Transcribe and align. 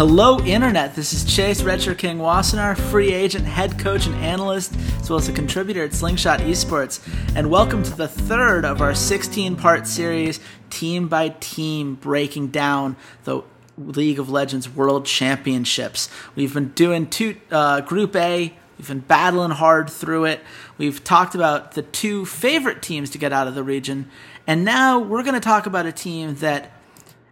Hello, 0.00 0.40
Internet. 0.40 0.94
This 0.94 1.12
is 1.12 1.26
Chase 1.26 1.60
Redshirt 1.60 1.98
King 1.98 2.20
Wassenaar, 2.20 2.74
free 2.74 3.12
agent, 3.12 3.44
head 3.44 3.78
coach, 3.78 4.06
and 4.06 4.14
analyst, 4.14 4.74
as 4.98 5.10
well 5.10 5.18
as 5.18 5.28
a 5.28 5.32
contributor 5.34 5.84
at 5.84 5.92
Slingshot 5.92 6.40
Esports. 6.40 7.06
And 7.36 7.50
welcome 7.50 7.82
to 7.82 7.94
the 7.94 8.08
third 8.08 8.64
of 8.64 8.80
our 8.80 8.94
16 8.94 9.56
part 9.56 9.86
series, 9.86 10.40
team 10.70 11.08
by 11.08 11.36
team, 11.40 11.96
breaking 11.96 12.46
down 12.46 12.96
the 13.24 13.42
League 13.76 14.18
of 14.18 14.30
Legends 14.30 14.70
World 14.70 15.04
Championships. 15.04 16.08
We've 16.34 16.54
been 16.54 16.68
doing 16.70 17.06
two, 17.06 17.36
uh, 17.50 17.82
Group 17.82 18.16
A, 18.16 18.54
we've 18.78 18.88
been 18.88 19.00
battling 19.00 19.50
hard 19.50 19.90
through 19.90 20.24
it. 20.24 20.40
We've 20.78 21.04
talked 21.04 21.34
about 21.34 21.72
the 21.72 21.82
two 21.82 22.24
favorite 22.24 22.80
teams 22.80 23.10
to 23.10 23.18
get 23.18 23.34
out 23.34 23.48
of 23.48 23.54
the 23.54 23.62
region. 23.62 24.10
And 24.46 24.64
now 24.64 24.98
we're 24.98 25.24
going 25.24 25.34
to 25.34 25.40
talk 25.40 25.66
about 25.66 25.84
a 25.84 25.92
team 25.92 26.36
that 26.36 26.72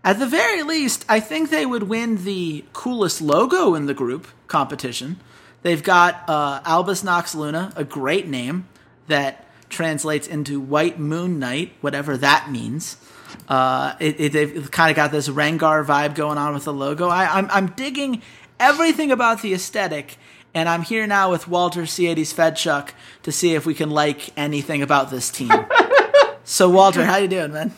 at 0.09 0.19
the 0.19 0.27
very 0.27 0.63
least, 0.63 1.05
I 1.07 1.21
think 1.21 1.51
they 1.51 1.67
would 1.67 1.83
win 1.83 2.25
the 2.25 2.65
coolest 2.73 3.21
logo 3.21 3.75
in 3.75 3.85
the 3.85 3.93
group 3.93 4.27
competition. 4.47 5.21
They've 5.61 5.83
got 5.83 6.27
uh, 6.27 6.63
Albus 6.65 7.05
Nox 7.05 7.35
Luna, 7.35 7.75
a 7.77 7.85
great 7.85 8.27
name 8.27 8.67
that 9.09 9.45
translates 9.69 10.27
into 10.27 10.61
White 10.61 10.99
Moon 10.99 11.39
Knight, 11.39 11.73
whatever 11.83 12.17
that 12.17 12.51
means. 12.51 12.97
Uh, 13.51 13.97
it, 14.01 14.19
it, 14.19 14.33
they've 14.33 14.71
kind 14.71 14.89
of 14.89 14.97
got 14.97 15.13
this 15.13 15.29
Rengar 15.29 15.85
vibe 15.85 16.15
going 16.15 16.39
on 16.39 16.55
with 16.55 16.65
the 16.65 16.73
logo. 16.73 17.09
I, 17.09 17.27
I'm, 17.27 17.47
I'm 17.51 17.67
digging 17.73 18.23
everything 18.59 19.13
about 19.13 19.43
the 19.43 19.53
aesthetic, 19.53 20.17
and 20.55 20.71
I'm 20.71 20.85
here 20.85 21.07
now 21.07 21.31
with 21.31 21.47
Walter 21.49 21.83
CADs 21.83 22.33
Fedchuk 22.33 22.93
to 23.25 23.31
see 23.31 23.55
if 23.55 23.67
we 23.67 23.75
can 23.75 23.91
like 23.91 24.31
anything 24.39 24.81
about 24.81 25.11
this 25.11 25.29
team. 25.29 25.53
so, 26.45 26.71
Walter, 26.71 27.05
how 27.05 27.19
you 27.19 27.29
doing, 27.29 27.53
man? 27.53 27.75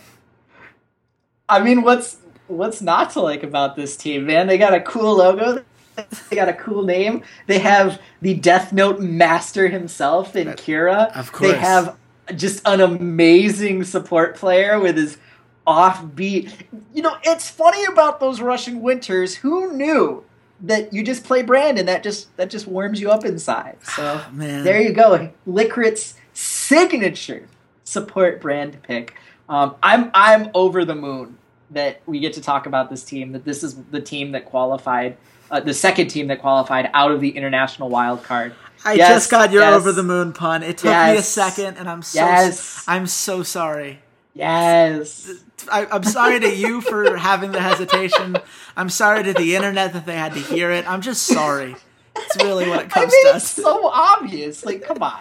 I 1.51 1.61
mean, 1.61 1.83
what's 1.83 2.17
what's 2.51 2.83
not 2.83 3.11
to 3.11 3.21
like 3.21 3.43
about 3.43 3.77
this 3.77 3.97
team, 3.97 4.27
man? 4.27 4.47
They 4.47 4.59
got 4.59 4.75
a 4.75 4.81
cool 4.81 5.17
logo. 5.17 5.65
They 6.31 6.37
got 6.37 6.49
a 6.49 6.55
cool 6.55 6.85
name. 6.85 7.23
They 7.47 7.59
have 7.59 8.01
the 8.23 8.35
Death 8.35 8.73
Note 8.73 9.01
master 9.01 9.69
himself 9.69 10.35
in 10.35 10.49
Kira. 10.49 11.15
Of 11.17 11.31
course. 11.33 11.53
They 11.53 11.59
have 11.59 11.97
just 12.37 12.67
an 12.67 12.81
amazing 12.81 13.85
support 13.85 14.37
player 14.37 14.79
with 14.81 14.97
his 14.97 15.19
offbeat. 15.67 16.53
You 16.95 17.03
know, 17.03 17.17
it's 17.25 17.51
funny 17.51 17.85
about 17.85 18.19
those 18.21 18.41
Russian 18.41 18.81
winters. 18.81 19.37
Who 19.37 19.73
knew 19.75 20.25
that 20.63 20.93
you 20.93 21.03
just 21.03 21.25
play 21.25 21.43
Brandon? 21.43 21.87
That 21.87 22.03
just 22.03 22.35
that 22.37 22.51
just 22.51 22.67
warms 22.67 23.01
you 23.01 23.11
up 23.11 23.25
inside. 23.25 23.77
So 23.85 24.23
Oh, 24.27 24.31
man. 24.33 24.65
there 24.65 24.81
you 24.81 24.93
go. 24.93 25.31
Likkrit's 25.47 26.15
signature 26.33 27.47
support 27.85 28.41
brand 28.41 28.83
pick. 28.83 29.15
Um, 29.49 29.75
I'm 29.83 30.11
I'm 30.15 30.51
over 30.55 30.85
the 30.85 30.95
moon 30.95 31.37
that 31.71 32.01
we 32.07 32.21
get 32.21 32.33
to 32.35 32.41
talk 32.41 32.67
about 32.67 32.91
this 32.91 33.05
team. 33.05 33.33
That 33.33 33.45
this 33.45 33.63
is 33.63 33.77
the 33.91 34.01
team 34.01 34.33
that 34.33 34.45
qualified, 34.47 35.17
uh, 35.51 35.61
the 35.61 35.75
second 35.75 36.09
team 36.09 36.27
that 36.29 36.41
qualified 36.41 36.91
out 36.95 37.11
of 37.13 37.21
the 37.21 37.31
international 37.31 37.89
wild 37.89 38.23
card. 38.23 38.55
I 38.85 38.95
Yes, 38.95 39.09
just 39.11 39.31
got 39.31 39.53
your 39.53 39.63
yes. 39.63 39.75
over 39.75 39.93
the 39.93 40.03
moon 40.03 40.33
pun. 40.33 40.63
It 40.63 40.79
took 40.79 40.91
me 40.91 41.17
a 41.17 41.23
second, 41.23 41.77
and 41.77 41.89
I'm 41.89 42.03
so 42.03 42.19
Yes. 42.19 42.85
I'm 42.89 43.07
so 43.07 43.43
sorry. 43.43 44.01
Yes. 44.35 45.31
I, 45.71 45.87
I'm 45.87 46.05
sorry 46.05 46.41
to 46.41 46.55
you 46.55 46.81
for 46.81 47.17
having 47.19 47.53
the 47.53 47.61
hesitation. 47.61 48.39
I'm 48.77 48.89
sorry 48.89 49.23
to 49.25 49.35
the 49.35 49.55
internet 49.57 49.93
that 49.93 50.07
they 50.07 50.17
had 50.17 50.33
to 50.33 50.41
hear 50.41 50.71
it. 50.71 50.91
I'm 50.91 51.03
just 51.03 51.25
sorry. 51.25 51.77
It's 52.17 52.37
really 52.43 52.69
what 52.69 52.81
it 52.81 52.87
I 52.87 52.89
comes 52.89 53.13
mean, 53.13 53.27
to 53.33 53.37
it's 53.37 53.51
so 53.51 53.87
obvious. 53.89 54.65
Like, 54.65 54.83
come 54.83 55.03
on. 55.03 55.21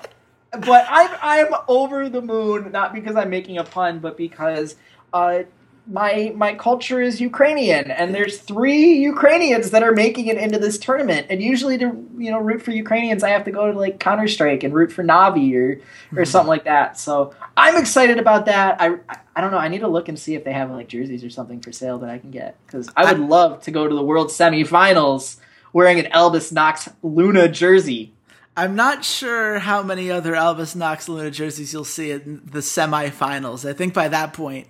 But 0.52 0.86
I'm 0.90 1.12
I'm 1.22 1.54
over 1.68 2.10
the 2.10 2.22
moon, 2.22 2.72
not 2.72 2.94
because 2.94 3.16
I'm 3.16 3.30
making 3.30 3.58
a 3.58 3.64
pun, 3.64 4.00
but 4.00 4.16
because 4.18 4.76
uh, 5.14 5.44
my 5.90 6.32
my 6.36 6.54
culture 6.54 7.02
is 7.02 7.20
Ukrainian, 7.20 7.90
and 7.90 8.14
there's 8.14 8.38
three 8.38 8.94
Ukrainians 9.00 9.72
that 9.72 9.82
are 9.82 9.92
making 9.92 10.28
it 10.28 10.38
into 10.38 10.60
this 10.60 10.78
tournament. 10.78 11.26
And 11.32 11.42
usually, 11.42 11.80
to 11.80 11.86
you 12.18 12.30
know 12.30 12.38
root 12.38 12.62
for 12.62 12.72
Ukrainians, 12.72 13.24
I 13.24 13.30
have 13.30 13.44
to 13.46 13.52
go 13.52 13.72
to 13.72 13.78
like 13.78 14.00
Counter 14.00 14.28
Strike 14.28 14.64
and 14.64 14.74
root 14.74 14.92
for 14.92 15.04
Navi 15.04 15.56
or 15.56 15.72
or 15.72 15.76
mm-hmm. 15.76 16.24
something 16.26 16.48
like 16.48 16.66
that. 16.66 17.00
So 17.00 17.34
I'm 17.58 17.76
excited 17.76 18.20
about 18.20 18.46
that. 18.46 18.80
I, 18.80 18.98
I 19.10 19.18
I 19.36 19.42
don't 19.42 19.52
know. 19.52 19.58
I 19.58 19.68
need 19.68 19.80
to 19.80 19.88
look 19.88 20.08
and 20.10 20.20
see 20.20 20.36
if 20.36 20.44
they 20.44 20.54
have 20.54 20.70
like 20.70 20.88
jerseys 20.88 21.24
or 21.24 21.32
something 21.32 21.60
for 21.60 21.72
sale 21.72 21.98
that 22.00 22.10
I 22.10 22.20
can 22.20 22.30
get 22.30 22.58
because 22.68 22.88
I 22.96 23.12
would 23.12 23.28
love 23.28 23.64
to 23.64 23.72
go 23.72 23.88
to 23.88 23.96
the 23.96 24.04
World 24.04 24.28
Semifinals 24.28 25.38
wearing 25.74 26.00
an 26.00 26.06
Elvis 26.12 26.52
Knox 26.52 26.88
Luna 27.02 27.50
jersey. 27.50 28.14
I'm 28.56 28.76
not 28.76 29.06
sure 29.06 29.60
how 29.60 29.82
many 29.82 30.12
other 30.12 30.34
Elvis 30.34 30.76
Knox 30.76 31.08
Luna 31.08 31.32
jerseys 31.32 31.72
you'll 31.74 31.86
see 31.86 32.12
in 32.12 32.42
the 32.44 32.60
semifinals. 32.60 33.68
I 33.68 33.74
think 33.74 33.94
by 33.94 34.10
that 34.10 34.34
point, 34.34 34.68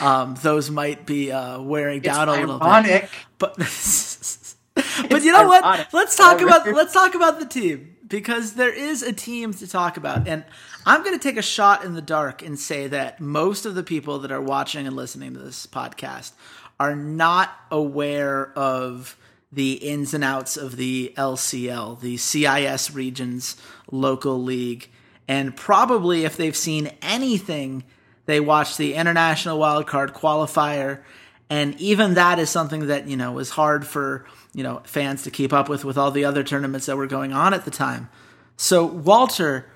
um, 0.00 0.36
those 0.42 0.70
might 0.70 1.06
be 1.06 1.32
uh, 1.32 1.60
wearing 1.60 2.00
down 2.00 2.28
a 2.28 2.32
little 2.32 2.58
bit. 2.58 2.66
ironic. 2.66 3.10
But 3.38 3.56
but 5.08 5.22
you 5.22 5.32
know 5.32 5.46
what? 5.46 5.92
Let's 5.92 6.16
talk 6.16 6.40
about 6.40 6.66
let's 6.66 6.92
talk 6.92 7.14
about 7.14 7.40
the 7.40 7.46
team 7.46 7.96
because 8.06 8.54
there 8.54 8.72
is 8.72 9.02
a 9.02 9.12
team 9.12 9.54
to 9.54 9.66
talk 9.66 9.96
about, 9.96 10.28
and 10.28 10.44
I'm 10.86 11.02
going 11.02 11.18
to 11.18 11.22
take 11.22 11.36
a 11.36 11.42
shot 11.42 11.84
in 11.84 11.94
the 11.94 12.02
dark 12.02 12.42
and 12.42 12.58
say 12.58 12.86
that 12.88 13.20
most 13.20 13.66
of 13.66 13.74
the 13.74 13.82
people 13.82 14.18
that 14.20 14.32
are 14.32 14.40
watching 14.40 14.86
and 14.86 14.96
listening 14.96 15.34
to 15.34 15.40
this 15.40 15.66
podcast 15.66 16.32
are 16.78 16.96
not 16.96 17.54
aware 17.70 18.52
of 18.58 19.16
the 19.52 19.74
ins 19.74 20.14
and 20.14 20.24
outs 20.24 20.56
of 20.56 20.76
the 20.76 21.12
LCL, 21.16 22.00
the 22.00 22.16
CIS 22.16 22.92
regions 22.92 23.56
local 23.90 24.42
league, 24.42 24.88
and 25.26 25.56
probably 25.56 26.24
if 26.24 26.36
they've 26.36 26.56
seen 26.56 26.90
anything, 27.02 27.84
they 28.30 28.40
watched 28.40 28.78
the 28.78 28.94
international 28.94 29.58
wildcard 29.58 30.10
qualifier 30.12 31.02
and 31.48 31.78
even 31.80 32.14
that 32.14 32.38
is 32.38 32.48
something 32.48 32.86
that 32.86 33.08
you 33.08 33.16
know 33.16 33.32
was 33.32 33.50
hard 33.50 33.86
for 33.86 34.24
you 34.54 34.62
know 34.62 34.80
fans 34.84 35.22
to 35.22 35.30
keep 35.30 35.52
up 35.52 35.68
with 35.68 35.84
with 35.84 35.98
all 35.98 36.10
the 36.10 36.24
other 36.24 36.42
tournaments 36.42 36.86
that 36.86 36.96
were 36.96 37.06
going 37.06 37.32
on 37.32 37.52
at 37.52 37.64
the 37.64 37.70
time 37.70 38.08
so 38.56 38.84
walter 38.84 39.66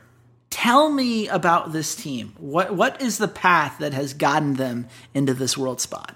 tell 0.50 0.90
me 0.90 1.26
about 1.28 1.72
this 1.72 1.94
team 1.94 2.32
what 2.38 2.74
what 2.74 3.00
is 3.02 3.18
the 3.18 3.28
path 3.28 3.76
that 3.78 3.92
has 3.92 4.14
gotten 4.14 4.54
them 4.54 4.86
into 5.12 5.34
this 5.34 5.58
world 5.58 5.80
spot 5.80 6.14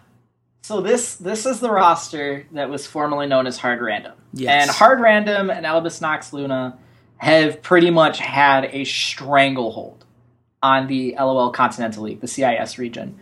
So 0.63 0.81
this 0.83 1.17
this 1.17 1.47
is 1.47 1.61
the 1.61 1.71
roster 1.71 2.47
that 2.53 2.69
was 2.69 2.87
formerly 2.87 3.27
known 3.27 3.47
as 3.47 3.57
Hard 3.57 3.81
Random. 3.81 4.13
Yes. 4.35 4.63
And 4.63 4.71
Hard 4.71 5.01
Random 5.01 5.49
and 5.49 5.65
Albus 5.65 6.03
Nox 6.03 6.31
Luna 6.35 6.77
have 7.17 7.63
pretty 7.63 7.89
much 7.89 8.19
had 8.19 8.67
a 8.67 8.85
stranglehold 8.85 10.05
on 10.63 10.87
the 10.87 11.15
LOL 11.19 11.51
Continental 11.51 12.05
League, 12.05 12.21
the 12.21 12.29
CIS 12.29 12.79
region, 12.79 13.19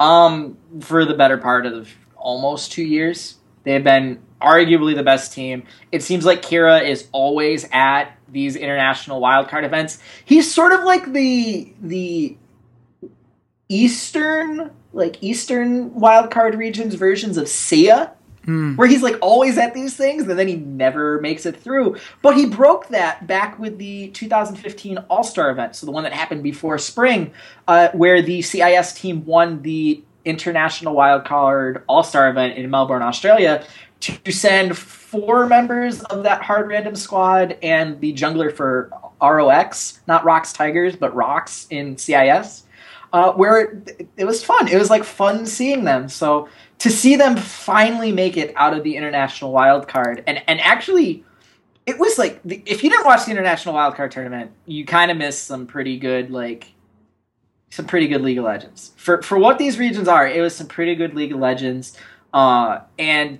um, 0.00 0.56
for 0.80 1.04
the 1.04 1.14
better 1.14 1.38
part 1.38 1.66
of 1.66 1.90
almost 2.16 2.72
two 2.72 2.82
years. 2.82 3.36
They've 3.64 3.84
been 3.84 4.22
arguably 4.40 4.94
the 4.94 5.02
best 5.02 5.32
team. 5.32 5.64
It 5.92 6.02
seems 6.02 6.24
like 6.24 6.42
Kira 6.42 6.88
is 6.88 7.08
always 7.12 7.66
at 7.72 8.16
these 8.28 8.56
international 8.56 9.20
wildcard 9.20 9.64
events. 9.64 9.98
He's 10.24 10.52
sort 10.52 10.72
of 10.72 10.84
like 10.84 11.12
the 11.12 11.72
the 11.80 12.36
eastern 13.68 14.70
like 14.92 15.22
eastern 15.22 15.90
wildcard 15.90 16.56
regions 16.56 16.94
versions 16.94 17.36
of 17.36 17.48
Sia 17.48 18.12
where 18.76 18.88
he's 18.88 19.02
like 19.02 19.16
always 19.20 19.58
at 19.58 19.74
these 19.74 19.96
things 19.96 20.26
and 20.26 20.38
then 20.38 20.48
he 20.48 20.56
never 20.56 21.20
makes 21.20 21.46
it 21.46 21.56
through 21.56 21.96
but 22.22 22.36
he 22.36 22.46
broke 22.46 22.88
that 22.88 23.26
back 23.26 23.58
with 23.58 23.78
the 23.78 24.08
2015 24.08 24.98
all-star 25.10 25.50
event 25.50 25.76
so 25.76 25.86
the 25.86 25.92
one 25.92 26.04
that 26.04 26.12
happened 26.12 26.42
before 26.42 26.78
spring 26.78 27.32
uh, 27.66 27.88
where 27.92 28.22
the 28.22 28.42
cis 28.42 28.92
team 28.92 29.24
won 29.24 29.62
the 29.62 30.02
international 30.24 30.94
wildcard 30.94 31.82
all-star 31.88 32.28
event 32.28 32.56
in 32.56 32.70
melbourne 32.70 33.02
australia 33.02 33.64
to 34.00 34.30
send 34.30 34.76
four 34.76 35.46
members 35.46 36.02
of 36.04 36.22
that 36.22 36.42
hard 36.42 36.68
random 36.68 36.94
squad 36.94 37.56
and 37.62 38.00
the 38.00 38.12
jungler 38.12 38.54
for 38.54 38.90
ROX, 39.20 40.00
not 40.06 40.24
ROX 40.24 40.52
Tigers, 40.52 40.96
but 40.96 41.14
ROX 41.14 41.66
in 41.70 41.96
CIS, 41.96 42.64
uh, 43.12 43.32
where 43.32 43.60
it, 43.60 44.08
it 44.16 44.24
was 44.24 44.44
fun. 44.44 44.68
It 44.68 44.78
was 44.78 44.90
like 44.90 45.04
fun 45.04 45.46
seeing 45.46 45.84
them. 45.84 46.08
So 46.08 46.48
to 46.78 46.90
see 46.90 47.16
them 47.16 47.36
finally 47.36 48.12
make 48.12 48.36
it 48.36 48.52
out 48.56 48.72
of 48.72 48.84
the 48.84 48.96
international 48.96 49.52
wild 49.52 49.88
card 49.88 50.22
and 50.26 50.42
and 50.46 50.60
actually 50.60 51.24
it 51.86 51.98
was 51.98 52.18
like 52.18 52.40
if 52.44 52.84
you 52.84 52.90
didn't 52.90 53.06
watch 53.06 53.24
the 53.24 53.30
international 53.30 53.74
wild 53.74 53.94
card 53.94 54.10
tournament 54.10 54.50
you 54.66 54.84
kind 54.84 55.10
of 55.10 55.16
missed 55.16 55.44
some 55.44 55.66
pretty 55.66 55.98
good 55.98 56.30
like 56.30 56.72
some 57.70 57.84
pretty 57.84 58.08
good 58.08 58.22
league 58.22 58.38
of 58.38 58.44
legends. 58.44 58.92
For 58.96 59.22
for 59.22 59.38
what 59.38 59.58
these 59.58 59.78
regions 59.78 60.08
are 60.08 60.26
it 60.26 60.40
was 60.40 60.54
some 60.54 60.66
pretty 60.66 60.94
good 60.94 61.14
league 61.14 61.32
of 61.32 61.38
legends 61.38 61.96
uh, 62.32 62.80
and 62.98 63.38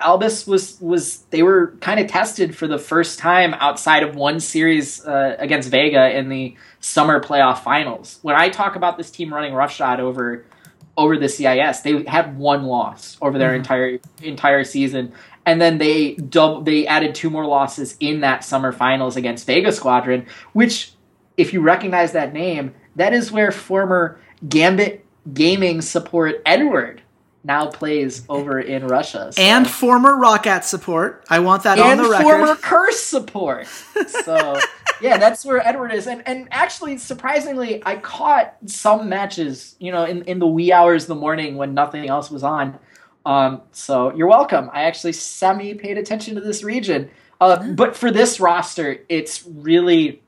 albus 0.00 0.46
was 0.46 0.80
was 0.80 1.18
they 1.30 1.42
were 1.42 1.76
kind 1.80 2.00
of 2.00 2.06
tested 2.08 2.56
for 2.56 2.66
the 2.66 2.78
first 2.78 3.18
time 3.18 3.54
outside 3.54 4.02
of 4.02 4.16
one 4.16 4.40
series 4.40 5.04
uh, 5.06 5.36
against 5.38 5.70
vega 5.70 6.16
in 6.16 6.28
the 6.28 6.56
summer 6.80 7.20
playoff 7.20 7.58
finals. 7.58 8.18
When 8.22 8.36
i 8.36 8.48
talk 8.48 8.76
about 8.76 8.98
this 8.98 9.10
team 9.10 9.32
running 9.32 9.54
roughshod 9.54 10.00
over 10.00 10.44
over 10.96 11.16
the 11.16 11.28
CIS. 11.28 11.80
They 11.80 12.04
had 12.04 12.36
one 12.36 12.64
loss 12.64 13.16
over 13.20 13.38
their 13.38 13.50
mm-hmm. 13.50 13.56
entire 13.56 13.98
entire 14.22 14.64
season, 14.64 15.12
and 15.44 15.60
then 15.60 15.78
they 15.78 16.14
double, 16.14 16.62
they 16.62 16.86
added 16.86 17.14
two 17.14 17.30
more 17.30 17.46
losses 17.46 17.96
in 18.00 18.20
that 18.20 18.44
summer 18.44 18.72
finals 18.72 19.16
against 19.16 19.46
Vega 19.46 19.72
Squadron, 19.72 20.26
which, 20.52 20.92
if 21.36 21.52
you 21.52 21.60
recognize 21.60 22.12
that 22.12 22.32
name, 22.32 22.74
that 22.96 23.12
is 23.12 23.32
where 23.32 23.50
former 23.50 24.20
Gambit 24.48 25.04
Gaming 25.32 25.82
support 25.82 26.42
Edward 26.44 27.01
now 27.44 27.66
plays 27.66 28.24
over 28.28 28.60
in 28.60 28.86
Russia. 28.86 29.32
So. 29.32 29.42
And 29.42 29.68
former 29.68 30.12
Roccat 30.12 30.64
support. 30.64 31.24
I 31.28 31.40
want 31.40 31.64
that 31.64 31.78
and 31.78 32.00
on 32.00 32.04
the 32.04 32.10
record. 32.10 32.22
former 32.22 32.54
Curse 32.62 33.02
support. 33.02 33.66
So 33.66 34.58
yeah, 35.00 35.18
that's 35.18 35.44
where 35.44 35.66
Edward 35.66 35.92
is. 35.92 36.06
And 36.06 36.26
and 36.26 36.48
actually, 36.50 36.98
surprisingly, 36.98 37.82
I 37.84 37.96
caught 37.96 38.56
some 38.66 39.08
matches. 39.08 39.76
You 39.78 39.92
know, 39.92 40.04
in 40.04 40.22
in 40.22 40.38
the 40.38 40.46
wee 40.46 40.72
hours 40.72 41.04
of 41.04 41.08
the 41.08 41.14
morning 41.16 41.56
when 41.56 41.74
nothing 41.74 42.08
else 42.08 42.30
was 42.30 42.42
on. 42.42 42.78
Um, 43.24 43.62
so 43.72 44.14
you're 44.14 44.28
welcome. 44.28 44.70
I 44.72 44.82
actually 44.82 45.12
semi 45.12 45.74
paid 45.74 45.98
attention 45.98 46.34
to 46.36 46.40
this 46.40 46.62
region. 46.62 47.10
Uh, 47.40 47.72
but 47.72 47.96
for 47.96 48.10
this 48.10 48.38
roster, 48.38 48.98
it's 49.08 49.44
really 49.46 50.22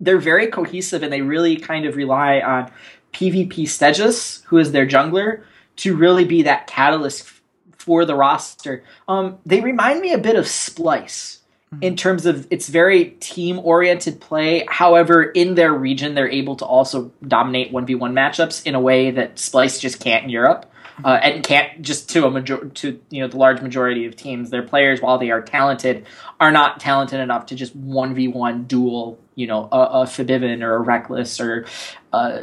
they're 0.00 0.18
very 0.18 0.48
cohesive 0.48 1.02
and 1.02 1.12
they 1.12 1.20
really 1.20 1.56
kind 1.56 1.86
of 1.86 1.94
rely 1.94 2.40
on 2.40 2.70
PvP 3.12 3.64
Stejos, 3.64 4.42
who 4.46 4.58
is 4.58 4.72
their 4.72 4.86
jungler, 4.86 5.44
to 5.76 5.96
really 5.96 6.24
be 6.24 6.42
that 6.42 6.66
catalyst 6.66 7.22
f- 7.22 7.42
for 7.78 8.04
the 8.04 8.14
roster. 8.14 8.84
Um, 9.08 9.38
they 9.44 9.60
remind 9.60 10.00
me 10.00 10.12
a 10.12 10.18
bit 10.18 10.36
of 10.36 10.44
Splyce 10.44 11.38
mm-hmm. 11.72 11.82
in 11.82 11.96
terms 11.96 12.26
of 12.26 12.46
it's 12.50 12.68
very 12.68 13.06
team 13.20 13.58
oriented 13.58 14.20
play. 14.20 14.64
However, 14.68 15.22
in 15.22 15.54
their 15.54 15.72
region, 15.72 16.14
they're 16.14 16.30
able 16.30 16.56
to 16.56 16.64
also 16.64 17.12
dominate 17.26 17.72
1v1 17.72 18.12
matchups 18.12 18.66
in 18.66 18.74
a 18.74 18.80
way 18.80 19.10
that 19.10 19.36
Splyce 19.36 19.80
just 19.80 20.00
can't 20.00 20.24
in 20.24 20.30
Europe. 20.30 20.66
Mm-hmm. 20.92 21.06
Uh, 21.06 21.16
and 21.22 21.42
can't 21.42 21.80
just 21.80 22.10
to 22.10 22.26
a 22.26 22.30
major 22.30 22.66
to 22.66 23.00
you 23.08 23.22
know 23.22 23.28
the 23.28 23.38
large 23.38 23.62
majority 23.62 24.04
of 24.04 24.14
teams. 24.14 24.50
Their 24.50 24.62
players, 24.62 25.00
while 25.00 25.16
they 25.16 25.30
are 25.30 25.40
talented, 25.40 26.04
are 26.38 26.52
not 26.52 26.80
talented 26.80 27.18
enough 27.18 27.46
to 27.46 27.54
just 27.54 27.74
one 27.74 28.14
v 28.14 28.28
one 28.28 28.64
duel. 28.64 29.18
You 29.34 29.46
know, 29.46 29.70
a, 29.72 29.78
a 29.78 30.04
Febiven 30.04 30.60
or 30.60 30.76
a 30.76 30.84
Rekkles 30.84 31.40
or 31.40 31.66
uh, 32.12 32.42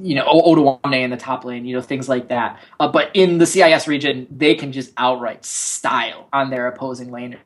you 0.00 0.14
know, 0.14 0.24
Odoamne 0.26 1.02
in 1.02 1.10
the 1.10 1.16
top 1.16 1.44
lane, 1.44 1.64
you 1.64 1.76
know, 1.76 1.82
things 1.82 2.08
like 2.08 2.28
that. 2.28 2.58
Uh, 2.80 2.88
but 2.88 3.10
in 3.14 3.38
the 3.38 3.46
CIS 3.46 3.86
region, 3.86 4.26
they 4.30 4.54
can 4.54 4.72
just 4.72 4.92
outright 4.96 5.44
style 5.44 6.28
on 6.32 6.50
their 6.50 6.66
opposing 6.66 7.08
laners. 7.08 7.38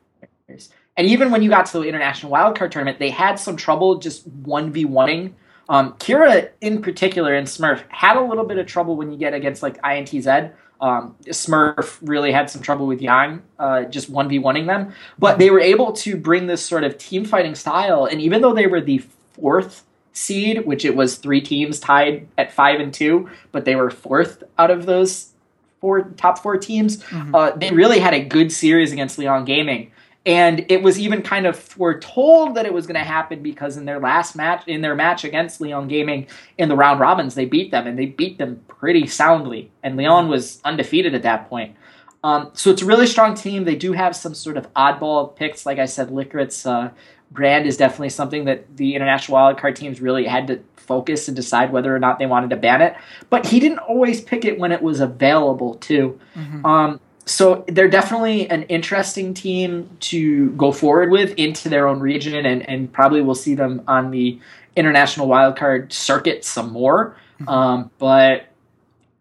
And 0.95 1.07
even 1.07 1.29
when 1.29 1.43
you 1.43 1.49
got 1.49 1.65
to 1.67 1.79
the 1.79 1.83
international 1.83 2.31
wildcard 2.31 2.71
tournament, 2.71 2.99
they 2.99 3.09
had 3.09 3.35
some 3.35 3.55
trouble 3.55 3.97
just 3.97 4.25
one 4.27 4.71
v 4.71 4.85
oneing. 4.85 5.33
Um, 5.69 5.93
Kira, 5.93 6.49
in 6.61 6.81
particular, 6.81 7.35
and 7.35 7.45
Smurf, 7.45 7.83
had 7.89 8.15
a 8.15 8.21
little 8.21 8.45
bit 8.45 8.57
of 8.57 8.65
trouble 8.65 8.95
when 8.95 9.11
you 9.11 9.17
get 9.17 9.33
against 9.33 9.61
like 9.61 9.81
INTZ. 9.81 10.51
Um, 10.79 11.15
Smurf 11.25 11.97
really 12.01 12.31
had 12.31 12.49
some 12.49 12.61
trouble 12.61 12.87
with 12.87 13.01
Yang, 13.01 13.41
uh, 13.59 13.83
just 13.83 14.09
one 14.09 14.29
v 14.29 14.39
oneing 14.39 14.67
them. 14.67 14.93
But 15.19 15.39
they 15.39 15.49
were 15.49 15.59
able 15.59 15.91
to 15.93 16.15
bring 16.15 16.47
this 16.47 16.65
sort 16.65 16.85
of 16.85 16.97
team 16.97 17.25
fighting 17.25 17.55
style, 17.55 18.05
and 18.05 18.21
even 18.21 18.41
though 18.41 18.53
they 18.53 18.67
were 18.67 18.79
the 18.79 19.03
fourth 19.33 19.83
seed, 20.17 20.65
which 20.65 20.83
it 20.83 20.95
was 20.95 21.17
three 21.17 21.41
teams 21.41 21.79
tied 21.79 22.27
at 22.37 22.51
five 22.51 22.79
and 22.79 22.93
two, 22.93 23.29
but 23.51 23.65
they 23.65 23.75
were 23.75 23.91
fourth 23.91 24.43
out 24.57 24.71
of 24.71 24.85
those 24.85 25.31
four 25.79 26.01
top 26.17 26.39
four 26.39 26.57
teams. 26.57 26.97
Mm-hmm. 27.03 27.35
Uh, 27.35 27.51
they 27.51 27.71
really 27.71 27.99
had 27.99 28.13
a 28.13 28.23
good 28.23 28.51
series 28.51 28.91
against 28.91 29.17
Lyon 29.17 29.45
Gaming. 29.45 29.91
And 30.25 30.65
it 30.69 30.83
was 30.83 30.99
even 30.99 31.21
kind 31.21 31.45
of 31.47 31.57
foretold 31.57 32.55
that 32.55 32.65
it 32.65 32.73
was 32.73 32.85
going 32.85 32.99
to 32.99 33.07
happen 33.07 33.41
because 33.41 33.77
in 33.77 33.85
their 33.85 33.99
last 33.99 34.35
match, 34.35 34.67
in 34.67 34.81
their 34.81 34.95
match 34.95 35.23
against 35.23 35.61
Lyon 35.61 35.87
Gaming 35.87 36.27
in 36.57 36.67
the 36.67 36.75
round 36.75 36.99
robins, 36.99 37.35
they 37.35 37.45
beat 37.45 37.71
them 37.71 37.87
and 37.87 37.97
they 37.97 38.07
beat 38.07 38.37
them 38.37 38.61
pretty 38.67 39.07
soundly. 39.07 39.71
And 39.83 39.95
Lyon 39.95 40.27
was 40.27 40.59
undefeated 40.65 41.15
at 41.15 41.23
that 41.23 41.47
point. 41.47 41.75
Um, 42.23 42.49
so 42.53 42.71
it's 42.71 42.81
a 42.81 42.85
really 42.85 43.07
strong 43.07 43.35
team. 43.35 43.63
They 43.63 43.75
do 43.77 43.93
have 43.93 44.15
some 44.15 44.33
sort 44.33 44.57
of 44.57 44.73
oddball 44.73 45.33
picks, 45.33 45.65
like 45.65 45.79
I 45.79 45.85
said, 45.85 46.09
Likkrit's 46.09 46.65
uh, 46.65 46.89
brand 47.31 47.65
is 47.65 47.77
definitely 47.77 48.09
something 48.09 48.45
that 48.45 48.77
the 48.77 48.95
international 48.95 49.37
wildcard 49.37 49.75
teams 49.75 50.01
really 50.01 50.25
had 50.25 50.47
to 50.47 50.59
focus 50.75 51.27
and 51.27 51.35
decide 51.35 51.71
whether 51.71 51.93
or 51.93 51.99
not 51.99 52.17
they 52.17 52.25
wanted 52.25 52.49
to 52.49 52.55
ban 52.55 52.81
it. 52.81 52.95
But 53.29 53.45
he 53.47 53.59
didn't 53.59 53.79
always 53.79 54.21
pick 54.21 54.45
it 54.45 54.57
when 54.57 54.71
it 54.71 54.81
was 54.81 54.99
available 54.99 55.75
too. 55.75 56.19
Mm-hmm. 56.35 56.65
Um, 56.65 56.99
so 57.25 57.65
they're 57.67 57.89
definitely 57.89 58.49
an 58.49 58.63
interesting 58.63 59.33
team 59.33 59.89
to 59.99 60.51
go 60.51 60.71
forward 60.71 61.11
with 61.11 61.33
into 61.35 61.67
their 61.67 61.87
own 61.87 61.99
region, 61.99 62.45
and, 62.45 62.67
and 62.67 62.91
probably 62.91 63.21
we'll 63.21 63.35
see 63.35 63.53
them 63.53 63.83
on 63.87 64.11
the 64.11 64.39
international 64.77 65.27
wildcard 65.27 65.91
circuit 65.91 66.45
some 66.45 66.71
more. 66.71 67.17
Mm-hmm. 67.41 67.49
Um, 67.49 67.91
but 67.97 68.46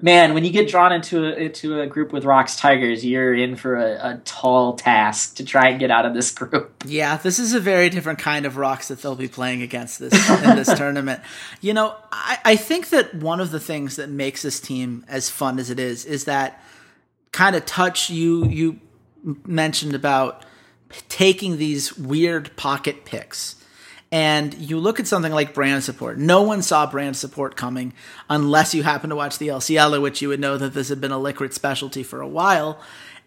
man, 0.06 0.34
when 0.34 0.44
you 0.44 0.52
get 0.52 0.68
drawn 0.68 0.92
into 0.92 1.26
a, 1.26 1.32
into 1.32 1.80
a 1.80 1.86
group 1.86 2.12
with 2.12 2.24
ROX 2.24 2.54
Tigers, 2.54 3.04
you're 3.04 3.34
in 3.34 3.56
for 3.56 3.74
a, 3.74 4.12
a, 4.12 4.20
tall 4.24 4.74
task 4.74 5.34
to 5.34 5.44
try 5.44 5.68
and 5.68 5.80
get 5.80 5.90
out 5.90 6.06
of 6.06 6.14
this 6.14 6.30
group. 6.30 6.84
Yeah, 6.86 7.16
this 7.16 7.40
is 7.40 7.54
a 7.54 7.58
very 7.58 7.90
different 7.90 8.20
kind 8.20 8.46
of 8.46 8.56
ROX 8.56 8.86
that 8.86 9.02
they'll 9.02 9.16
be 9.16 9.26
playing 9.26 9.62
against 9.62 9.98
this 9.98 10.12
in 10.44 10.54
this 10.54 10.72
tournament. 10.78 11.22
You 11.60 11.74
know, 11.74 11.96
I, 12.12 12.38
I 12.44 12.56
think 12.56 12.90
that 12.90 13.14
one 13.16 13.40
of 13.40 13.50
the 13.50 13.58
things 13.58 13.96
that 13.96 14.08
makes 14.08 14.42
this 14.42 14.60
team 14.60 15.04
as 15.08 15.28
fun 15.28 15.58
as 15.58 15.70
it 15.70 15.80
is 15.80 16.04
is 16.04 16.24
that 16.26 16.62
kind 17.32 17.56
of 17.56 17.66
touch 17.66 18.08
you 18.08 18.46
you 18.46 18.80
mentioned 19.44 19.94
about 19.94 20.44
taking 21.08 21.58
these 21.58 21.98
weird 21.98 22.56
pocket 22.56 23.04
picks 23.04 23.56
and 24.12 24.54
you 24.54 24.78
look 24.78 25.00
at 25.00 25.06
something 25.06 25.32
like 25.32 25.54
brand 25.54 25.82
support. 25.82 26.18
No 26.18 26.42
one 26.42 26.62
saw 26.62 26.86
brand 26.86 27.16
support 27.16 27.56
coming 27.56 27.92
unless 28.30 28.74
you 28.74 28.82
happen 28.82 29.10
to 29.10 29.16
watch 29.16 29.38
the 29.38 29.48
LCL, 29.48 30.00
which 30.00 30.22
you 30.22 30.28
would 30.28 30.40
know 30.40 30.56
that 30.56 30.74
this 30.74 30.88
had 30.88 31.00
been 31.00 31.12
a 31.12 31.16
Likkrit 31.16 31.52
specialty 31.52 32.02
for 32.02 32.20
a 32.20 32.28
while. 32.28 32.80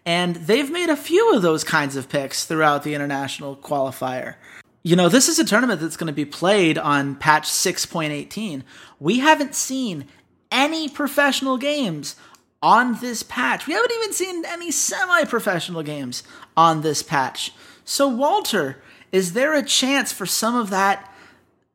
And 0.05 0.35
they've 0.35 0.71
made 0.71 0.89
a 0.89 0.95
few 0.95 1.33
of 1.33 1.41
those 1.41 1.63
kinds 1.63 1.95
of 1.95 2.09
picks 2.09 2.45
throughout 2.45 2.83
the 2.83 2.93
international 2.93 3.57
qualifier. 3.57 4.35
You 4.81 4.95
know, 4.95 5.09
this 5.09 5.27
is 5.27 5.37
a 5.37 5.45
tournament 5.45 5.81
that's 5.81 5.97
going 5.97 6.07
to 6.07 6.13
be 6.13 6.25
played 6.25 6.77
on 6.77 7.15
patch 7.15 7.47
6.18. 7.49 8.63
We 8.99 9.19
haven't 9.19 9.55
seen 9.55 10.07
any 10.51 10.87
professional 10.87 11.57
games 11.57 12.15
on 12.61 12.99
this 12.99 13.21
patch. 13.23 13.67
We 13.67 13.73
haven't 13.73 13.91
even 13.91 14.13
seen 14.13 14.45
any 14.45 14.71
semi 14.71 15.25
professional 15.25 15.83
games 15.83 16.23
on 16.55 16.81
this 16.81 17.03
patch. 17.03 17.53
So, 17.83 18.07
Walter, 18.07 18.81
is 19.11 19.33
there 19.33 19.53
a 19.53 19.63
chance 19.63 20.11
for 20.11 20.25
some 20.25 20.55
of 20.55 20.69
that 20.69 21.11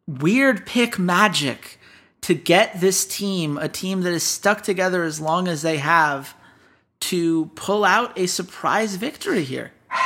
weird 0.07 0.67
pick 0.67 0.99
magic 0.99 1.79
to 2.23 2.35
get 2.35 2.81
this 2.81 3.05
team, 3.05 3.59
a 3.59 3.69
team 3.69 4.03
that 4.03 4.13
is 4.13 4.23
stuck 4.23 4.63
together 4.63 5.05
as 5.05 5.21
long 5.21 5.49
as 5.49 5.63
they 5.63 5.79
have, 5.79 6.35
to 7.01 7.47
pull 7.55 7.85
out 7.85 8.19
a 8.19 8.27
surprise 8.27 8.97
victory 8.97 9.45
here? 9.45 9.73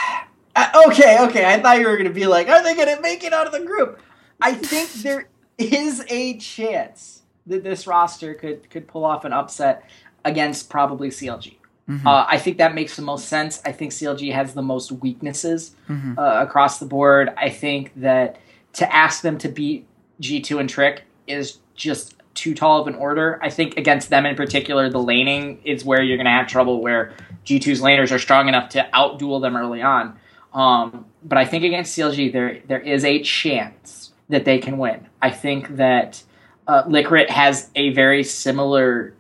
Uh, 0.56 0.82
okay, 0.88 1.18
okay. 1.20 1.44
I 1.44 1.62
thought 1.62 1.78
you 1.78 1.86
were 1.86 1.96
going 1.96 2.08
to 2.08 2.12
be 2.12 2.26
like, 2.26 2.48
are 2.48 2.64
they 2.64 2.74
going 2.74 2.92
to 2.92 3.00
make 3.00 3.22
it 3.22 3.32
out 3.32 3.46
of 3.46 3.52
the 3.52 3.64
group? 3.64 4.00
I 4.40 4.54
think 4.54 4.90
there 5.04 5.28
is 5.56 6.04
a 6.08 6.36
chance 6.38 7.22
that 7.46 7.62
this 7.62 7.86
roster 7.86 8.34
could 8.34 8.68
could 8.68 8.88
pull 8.88 9.04
off 9.04 9.24
an 9.24 9.32
upset 9.32 9.88
against 10.24 10.68
probably 10.68 11.10
CLG. 11.10 11.54
Mm-hmm. 11.88 12.06
Uh, 12.06 12.26
I 12.28 12.38
think 12.38 12.58
that 12.58 12.74
makes 12.74 12.96
the 12.96 13.02
most 13.02 13.28
sense. 13.28 13.62
I 13.64 13.72
think 13.72 13.92
CLG 13.92 14.32
has 14.32 14.54
the 14.54 14.62
most 14.62 14.92
weaknesses 14.92 15.74
mm-hmm. 15.88 16.18
uh, 16.18 16.42
across 16.42 16.78
the 16.78 16.86
board. 16.86 17.30
I 17.36 17.48
think 17.48 17.92
that 17.96 18.38
to 18.74 18.94
ask 18.94 19.22
them 19.22 19.38
to 19.38 19.48
beat 19.48 19.86
G2 20.20 20.60
and 20.60 20.68
Trick 20.68 21.04
is 21.26 21.58
just 21.74 22.14
too 22.34 22.54
tall 22.54 22.80
of 22.80 22.86
an 22.86 22.94
order. 22.94 23.38
I 23.42 23.50
think 23.50 23.76
against 23.76 24.10
them 24.10 24.26
in 24.26 24.36
particular, 24.36 24.88
the 24.90 25.00
laning 25.02 25.60
is 25.64 25.84
where 25.84 26.02
you're 26.02 26.18
going 26.18 26.26
to 26.26 26.30
have 26.30 26.46
trouble 26.46 26.80
where 26.82 27.12
G2's 27.46 27.80
laners 27.80 28.12
are 28.12 28.18
strong 28.18 28.48
enough 28.48 28.68
to 28.70 28.88
outduel 28.94 29.40
them 29.40 29.56
early 29.56 29.82
on. 29.82 30.18
Um, 30.52 31.06
but 31.24 31.38
I 31.38 31.44
think 31.44 31.64
against 31.64 31.96
CLG, 31.96 32.32
there 32.32 32.60
there 32.66 32.80
is 32.80 33.04
a 33.04 33.22
chance 33.22 34.12
that 34.28 34.44
they 34.44 34.58
can 34.58 34.78
win. 34.78 35.06
I 35.20 35.30
think 35.30 35.76
that 35.76 36.22
uh, 36.66 36.84
has 37.28 37.70
a 37.74 37.90
very 37.90 38.22
similar 38.22 39.14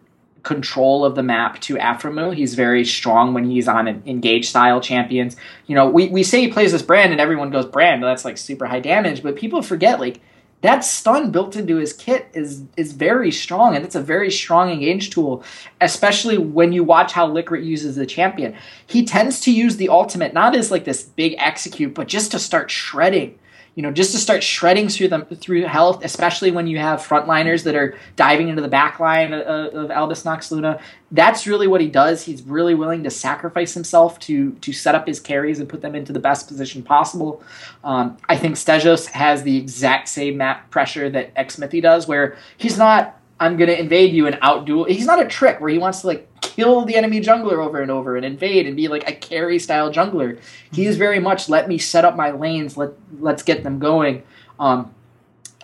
control 0.48 1.04
of 1.04 1.14
the 1.14 1.22
map 1.22 1.60
to 1.60 1.76
Aphromoo. 1.76 2.34
He's 2.34 2.54
very 2.54 2.82
strong 2.82 3.34
when 3.34 3.44
he's 3.44 3.68
on 3.68 3.86
an 3.86 4.02
engage 4.06 4.48
style 4.48 4.80
champions. 4.80 5.36
You 5.66 5.74
know, 5.74 5.90
we, 5.90 6.08
we 6.08 6.22
say 6.22 6.40
he 6.40 6.48
plays 6.48 6.72
this 6.72 6.80
brand 6.80 7.12
and 7.12 7.20
everyone 7.20 7.50
goes 7.50 7.66
brand, 7.66 8.02
that's 8.02 8.24
like 8.24 8.38
super 8.38 8.64
high 8.64 8.80
damage, 8.80 9.22
but 9.22 9.36
people 9.36 9.60
forget 9.60 10.00
like 10.00 10.22
that 10.62 10.80
stun 10.80 11.30
built 11.30 11.54
into 11.54 11.76
his 11.76 11.92
kit 11.92 12.28
is 12.32 12.64
is 12.78 12.92
very 12.92 13.30
strong 13.30 13.76
and 13.76 13.84
it's 13.84 13.94
a 13.94 14.00
very 14.00 14.30
strong 14.30 14.70
engage 14.70 15.10
tool 15.10 15.44
especially 15.80 16.36
when 16.36 16.72
you 16.72 16.82
watch 16.82 17.12
how 17.12 17.28
Likkrit 17.28 17.64
uses 17.64 17.94
the 17.94 18.06
champion 18.06 18.56
he 18.84 19.04
tends 19.04 19.40
to 19.42 19.52
use 19.52 19.76
the 19.76 19.88
ultimate 19.88 20.34
not 20.34 20.56
as 20.56 20.72
like 20.72 20.84
this 20.84 21.04
big 21.04 21.36
execute 21.38 21.94
but 21.94 22.08
just 22.08 22.32
to 22.32 22.40
start 22.40 22.72
shredding 22.72 23.38
you 23.74 23.82
know, 23.82 23.92
just 23.92 24.10
to 24.10 24.18
start 24.18 24.42
shredding 24.42 24.88
through 24.88 25.06
them 25.06 25.24
through 25.26 25.62
health, 25.62 26.04
especially 26.04 26.50
when 26.50 26.66
you 26.66 26.78
have 26.78 27.00
frontliners 27.00 27.62
that 27.62 27.76
are 27.76 27.96
diving 28.16 28.48
into 28.48 28.60
the 28.60 28.68
back 28.68 28.98
line 28.98 29.32
of, 29.32 29.74
of 29.74 29.90
Albus 29.92 30.24
Nox 30.24 30.50
Luna. 30.50 30.80
That's 31.12 31.46
really 31.46 31.68
what 31.68 31.80
he 31.80 31.88
does. 31.88 32.24
He's 32.24 32.42
really 32.42 32.74
willing 32.74 33.04
to 33.04 33.10
sacrifice 33.10 33.74
himself 33.74 34.18
to 34.20 34.52
to 34.52 34.72
set 34.72 34.94
up 34.94 35.06
his 35.06 35.20
carries 35.20 35.60
and 35.60 35.68
put 35.68 35.80
them 35.80 35.94
into 35.94 36.12
the 36.12 36.18
best 36.18 36.48
position 36.48 36.82
possible. 36.82 37.42
Um, 37.84 38.16
I 38.28 38.36
think 38.36 38.56
Stejos 38.56 39.06
has 39.06 39.44
the 39.44 39.56
exact 39.56 40.08
same 40.08 40.36
map 40.36 40.70
pressure 40.70 41.08
that 41.10 41.34
Xmithie 41.36 41.82
does, 41.82 42.08
where 42.08 42.36
he's 42.56 42.78
not 42.78 43.17
I'm 43.40 43.56
gonna 43.56 43.72
invade 43.72 44.12
you 44.12 44.26
and 44.26 44.38
outdo. 44.42 44.84
He's 44.84 45.06
not 45.06 45.22
a 45.22 45.26
trick 45.26 45.60
where 45.60 45.70
he 45.70 45.78
wants 45.78 46.00
to 46.00 46.08
like 46.08 46.28
kill 46.40 46.84
the 46.84 46.96
enemy 46.96 47.20
jungler 47.20 47.64
over 47.64 47.80
and 47.80 47.90
over 47.90 48.16
and 48.16 48.24
invade 48.24 48.66
and 48.66 48.76
be 48.76 48.88
like 48.88 49.08
a 49.08 49.12
carry 49.12 49.58
style 49.58 49.92
jungler. 49.92 50.40
He 50.72 50.86
is 50.86 50.96
very 50.96 51.20
much 51.20 51.48
let 51.48 51.68
me 51.68 51.78
set 51.78 52.04
up 52.04 52.16
my 52.16 52.32
lanes. 52.32 52.76
Let 52.76 52.90
let's 53.20 53.42
get 53.42 53.62
them 53.62 53.78
going. 53.78 54.22
Um, 54.58 54.92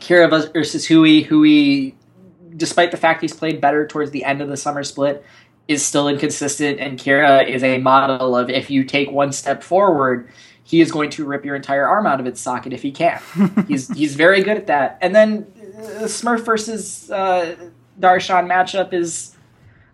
Kira 0.00 0.28
versus 0.52 0.86
Huhi. 0.86 1.26
Huhi, 1.26 1.94
despite 2.56 2.90
the 2.90 2.96
fact 2.96 3.22
he's 3.22 3.34
played 3.34 3.60
better 3.60 3.86
towards 3.86 4.10
the 4.10 4.24
end 4.24 4.40
of 4.40 4.48
the 4.48 4.56
summer 4.56 4.84
split, 4.84 5.24
is 5.68 5.84
still 5.84 6.08
inconsistent. 6.08 6.80
And 6.80 6.98
Kira 6.98 7.48
is 7.48 7.62
a 7.62 7.78
model 7.78 8.36
of 8.36 8.50
if 8.50 8.70
you 8.70 8.84
take 8.84 9.10
one 9.10 9.32
step 9.32 9.62
forward, 9.62 10.28
he 10.62 10.80
is 10.80 10.90
going 10.90 11.10
to 11.10 11.24
rip 11.24 11.44
your 11.44 11.56
entire 11.56 11.86
arm 11.86 12.06
out 12.06 12.20
of 12.20 12.26
its 12.26 12.40
socket 12.40 12.72
if 12.72 12.82
he 12.82 12.92
can. 12.92 13.20
he's 13.68 13.88
he's 13.88 14.14
very 14.16 14.42
good 14.42 14.56
at 14.56 14.66
that. 14.66 14.98
And 15.00 15.14
then 15.14 15.46
uh, 15.76 16.04
Smurf 16.04 16.44
versus 16.44 17.10
uh, 17.10 17.56
Darshan 18.00 18.46
matchup 18.46 18.92
is 18.92 19.36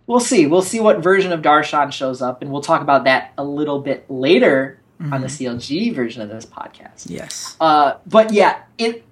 we'll 0.07 0.19
see. 0.19 0.47
We'll 0.47 0.61
see 0.61 0.79
what 0.79 0.99
version 0.99 1.31
of 1.31 1.41
Darshan 1.41 1.91
shows 1.91 2.21
up, 2.21 2.41
and 2.41 2.51
we'll 2.51 2.61
talk 2.61 2.81
about 2.81 3.03
that 3.03 3.33
a 3.37 3.43
little 3.43 3.79
bit 3.79 4.09
later 4.09 4.79
mm-hmm. 5.01 5.13
on 5.13 5.21
the 5.21 5.27
mm-hmm. 5.27 5.57
CLG 5.57 5.93
version 5.93 6.21
of 6.21 6.29
this 6.29 6.45
podcast. 6.45 7.09
Yes. 7.09 7.55
Uh, 7.59 7.95
but 8.05 8.31
yeah, 8.31 8.63
it 8.77 9.05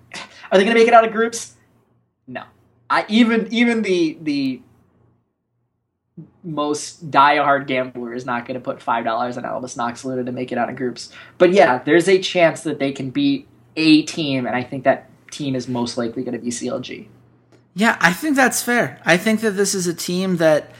are 0.52 0.58
they 0.58 0.64
going 0.64 0.76
to 0.76 0.80
make 0.80 0.88
it 0.88 0.94
out 0.94 1.06
of 1.06 1.12
groups? 1.12 1.56
No. 2.28 2.44
I 2.90 3.06
even 3.08 3.48
even 3.52 3.82
the 3.82 4.18
the 4.22 4.62
most 6.44 7.12
die-hard 7.12 7.68
gambler 7.68 8.14
is 8.14 8.26
not 8.26 8.46
going 8.46 8.56
to 8.56 8.64
put 8.64 8.82
five 8.82 9.04
dollars 9.04 9.38
on 9.38 9.44
Elvis 9.44 9.76
Nox 9.76 10.06
Luna 10.06 10.24
to 10.24 10.32
make 10.32 10.52
it 10.52 10.58
out 10.58 10.70
of 10.70 10.76
groups. 10.76 11.12
But 11.38 11.52
yeah, 11.52 11.80
there's 11.80 12.08
a 12.08 12.20
chance 12.20 12.62
that 12.62 12.80
they 12.80 12.92
can 12.92 13.10
beat 13.10 13.48
a 13.76 14.04
team, 14.04 14.46
and 14.46 14.56
I 14.56 14.64
think 14.64 14.84
that 14.84 15.10
team 15.32 15.56
is 15.56 15.68
most 15.68 15.98
likely 15.98 16.24
going 16.24 16.34
to 16.34 16.40
be 16.40 16.50
CLG. 16.50 17.08
Yeah, 17.76 17.98
I 18.00 18.14
think 18.14 18.36
that's 18.36 18.62
fair. 18.62 19.00
I 19.06 19.18
think 19.18 19.42
that 19.42 19.52
this 19.52 19.74
is 19.76 19.88
a 19.88 19.94
team 19.94 20.38
that 20.38 20.72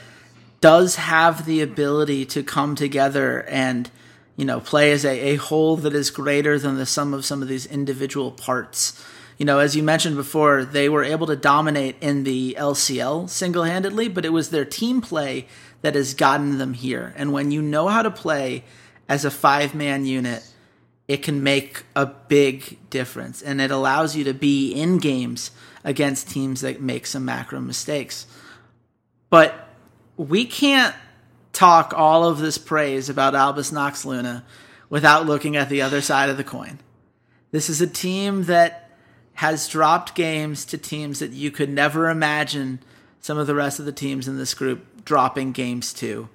does 0.60 0.96
have 0.96 1.46
the 1.46 1.62
ability 1.62 2.26
to 2.26 2.42
come 2.42 2.74
together 2.74 3.42
and 3.48 3.90
you 4.36 4.44
know 4.44 4.60
play 4.60 4.92
as 4.92 5.04
a, 5.04 5.32
a 5.32 5.36
whole 5.36 5.76
that 5.76 5.94
is 5.94 6.10
greater 6.10 6.58
than 6.58 6.76
the 6.76 6.86
sum 6.86 7.14
of 7.14 7.24
some 7.24 7.42
of 7.42 7.48
these 7.48 7.66
individual 7.66 8.30
parts 8.30 9.02
you 9.40 9.46
know, 9.46 9.58
as 9.58 9.74
you 9.74 9.82
mentioned 9.82 10.16
before, 10.16 10.66
they 10.66 10.86
were 10.90 11.02
able 11.02 11.26
to 11.26 11.34
dominate 11.34 11.96
in 12.02 12.24
the 12.24 12.54
LCL 12.58 13.30
single 13.30 13.64
handedly, 13.64 14.06
but 14.06 14.26
it 14.26 14.34
was 14.34 14.50
their 14.50 14.66
team 14.66 15.00
play 15.00 15.46
that 15.80 15.94
has 15.94 16.12
gotten 16.12 16.58
them 16.58 16.74
here. 16.74 17.14
And 17.16 17.32
when 17.32 17.50
you 17.50 17.62
know 17.62 17.88
how 17.88 18.02
to 18.02 18.10
play 18.10 18.64
as 19.08 19.24
a 19.24 19.30
five 19.30 19.74
man 19.74 20.04
unit, 20.04 20.46
it 21.08 21.22
can 21.22 21.42
make 21.42 21.84
a 21.96 22.04
big 22.04 22.90
difference. 22.90 23.40
And 23.40 23.62
it 23.62 23.70
allows 23.70 24.14
you 24.14 24.24
to 24.24 24.34
be 24.34 24.74
in 24.74 24.98
games 24.98 25.52
against 25.84 26.28
teams 26.28 26.60
that 26.60 26.82
make 26.82 27.06
some 27.06 27.24
macro 27.24 27.60
mistakes. 27.60 28.26
But 29.30 29.70
we 30.18 30.44
can't 30.44 30.94
talk 31.54 31.94
all 31.96 32.24
of 32.24 32.40
this 32.40 32.58
praise 32.58 33.08
about 33.08 33.34
Albus 33.34 33.72
Nox 33.72 34.04
Luna 34.04 34.44
without 34.90 35.24
looking 35.24 35.56
at 35.56 35.70
the 35.70 35.80
other 35.80 36.02
side 36.02 36.28
of 36.28 36.36
the 36.36 36.44
coin. 36.44 36.78
This 37.52 37.70
is 37.70 37.80
a 37.80 37.86
team 37.86 38.44
that 38.44 38.89
has 39.40 39.66
dropped 39.66 40.14
games 40.14 40.66
to 40.66 40.76
teams 40.76 41.20
that 41.20 41.30
you 41.30 41.50
could 41.50 41.70
never 41.70 42.10
imagine 42.10 42.78
some 43.22 43.38
of 43.38 43.46
the 43.46 43.54
rest 43.54 43.78
of 43.78 43.86
the 43.86 43.92
teams 43.92 44.28
in 44.28 44.36
this 44.36 44.52
group 44.52 45.02
dropping 45.02 45.50
games 45.50 45.94
to. 45.94 46.28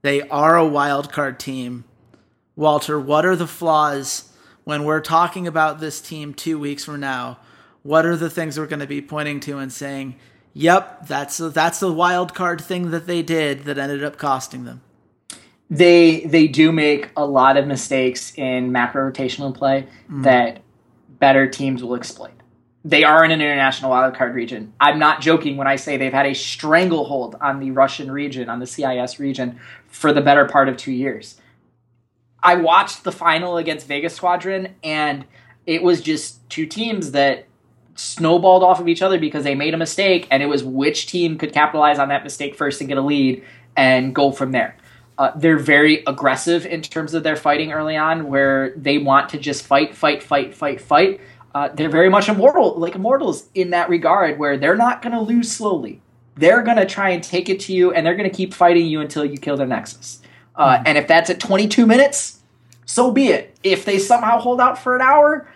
They 0.00 0.22
are 0.22 0.56
a 0.56 0.66
wild 0.66 1.12
card 1.12 1.38
team. 1.38 1.84
Walter, 2.56 2.98
what 2.98 3.26
are 3.26 3.36
the 3.36 3.46
flaws 3.46 4.32
when 4.64 4.84
we're 4.84 5.02
talking 5.02 5.46
about 5.46 5.80
this 5.80 6.00
team 6.00 6.32
two 6.32 6.58
weeks 6.58 6.82
from 6.82 6.98
now? 6.98 7.38
What 7.82 8.06
are 8.06 8.16
the 8.16 8.30
things 8.30 8.58
we're 8.58 8.64
going 8.64 8.80
to 8.80 8.86
be 8.86 9.02
pointing 9.02 9.38
to 9.40 9.58
and 9.58 9.70
saying, 9.70 10.16
"Yep, 10.54 11.08
that's 11.08 11.38
a, 11.38 11.50
that's 11.50 11.80
the 11.80 11.92
wild 11.92 12.32
card 12.32 12.62
thing 12.62 12.90
that 12.90 13.06
they 13.06 13.20
did 13.20 13.64
that 13.64 13.76
ended 13.76 14.02
up 14.02 14.16
costing 14.16 14.64
them." 14.64 14.80
They 15.68 16.20
they 16.20 16.48
do 16.48 16.72
make 16.72 17.10
a 17.18 17.26
lot 17.26 17.58
of 17.58 17.66
mistakes 17.66 18.32
in 18.34 18.72
macro 18.72 19.12
rotational 19.12 19.54
play 19.54 19.88
mm. 20.10 20.22
that 20.22 20.62
better 21.18 21.46
teams 21.46 21.82
will 21.84 21.94
exploit 21.94 22.32
they 22.86 23.02
are 23.02 23.24
in 23.24 23.32
an 23.32 23.40
international 23.40 23.90
wildcard 23.90 24.32
region. 24.32 24.72
I'm 24.80 25.00
not 25.00 25.20
joking 25.20 25.56
when 25.56 25.66
I 25.66 25.74
say 25.74 25.96
they've 25.96 26.12
had 26.12 26.26
a 26.26 26.34
stranglehold 26.34 27.34
on 27.40 27.58
the 27.58 27.72
Russian 27.72 28.12
region, 28.12 28.48
on 28.48 28.60
the 28.60 28.66
CIS 28.66 29.18
region, 29.18 29.58
for 29.88 30.12
the 30.12 30.20
better 30.20 30.44
part 30.44 30.68
of 30.68 30.76
two 30.76 30.92
years. 30.92 31.40
I 32.40 32.54
watched 32.54 33.02
the 33.02 33.10
final 33.10 33.56
against 33.56 33.88
Vegas 33.88 34.14
Squadron, 34.14 34.76
and 34.84 35.24
it 35.66 35.82
was 35.82 36.00
just 36.00 36.48
two 36.48 36.64
teams 36.64 37.10
that 37.10 37.46
snowballed 37.96 38.62
off 38.62 38.78
of 38.78 38.86
each 38.86 39.02
other 39.02 39.18
because 39.18 39.42
they 39.42 39.56
made 39.56 39.74
a 39.74 39.78
mistake, 39.78 40.28
and 40.30 40.40
it 40.40 40.46
was 40.46 40.62
which 40.62 41.08
team 41.08 41.38
could 41.38 41.52
capitalize 41.52 41.98
on 41.98 42.10
that 42.10 42.22
mistake 42.22 42.54
first 42.54 42.80
and 42.80 42.86
get 42.86 42.98
a 42.98 43.02
lead 43.02 43.42
and 43.76 44.14
go 44.14 44.30
from 44.30 44.52
there. 44.52 44.76
Uh, 45.18 45.32
they're 45.34 45.58
very 45.58 46.04
aggressive 46.06 46.64
in 46.64 46.82
terms 46.82 47.14
of 47.14 47.24
their 47.24 47.34
fighting 47.34 47.72
early 47.72 47.96
on, 47.96 48.28
where 48.28 48.72
they 48.76 48.96
want 48.96 49.30
to 49.30 49.38
just 49.38 49.66
fight, 49.66 49.96
fight, 49.96 50.22
fight, 50.22 50.54
fight, 50.54 50.80
fight 50.80 51.20
uh, 51.56 51.70
they're 51.72 51.88
very 51.88 52.10
much 52.10 52.28
immortal, 52.28 52.74
like 52.74 52.94
immortals 52.94 53.48
in 53.54 53.70
that 53.70 53.88
regard, 53.88 54.38
where 54.38 54.58
they're 54.58 54.76
not 54.76 55.00
going 55.00 55.14
to 55.14 55.20
lose 55.20 55.50
slowly. 55.50 56.02
They're 56.34 56.60
going 56.60 56.76
to 56.76 56.84
try 56.84 57.08
and 57.08 57.24
take 57.24 57.48
it 57.48 57.60
to 57.60 57.72
you, 57.72 57.94
and 57.94 58.04
they're 58.04 58.14
going 58.14 58.28
to 58.28 58.36
keep 58.36 58.52
fighting 58.52 58.86
you 58.86 59.00
until 59.00 59.24
you 59.24 59.38
kill 59.38 59.56
their 59.56 59.66
nexus. 59.66 60.20
Uh, 60.54 60.76
mm 60.76 60.82
And 60.84 60.98
if 60.98 61.08
that's 61.08 61.30
at 61.30 61.40
22 61.40 61.86
minutes, 61.86 62.42
so 62.84 63.10
be 63.10 63.28
it. 63.28 63.56
If 63.62 63.86
they 63.86 63.98
somehow 63.98 64.38
hold 64.38 64.60
out 64.60 64.78
for 64.78 64.96
an 64.96 65.00
hour, 65.00 65.48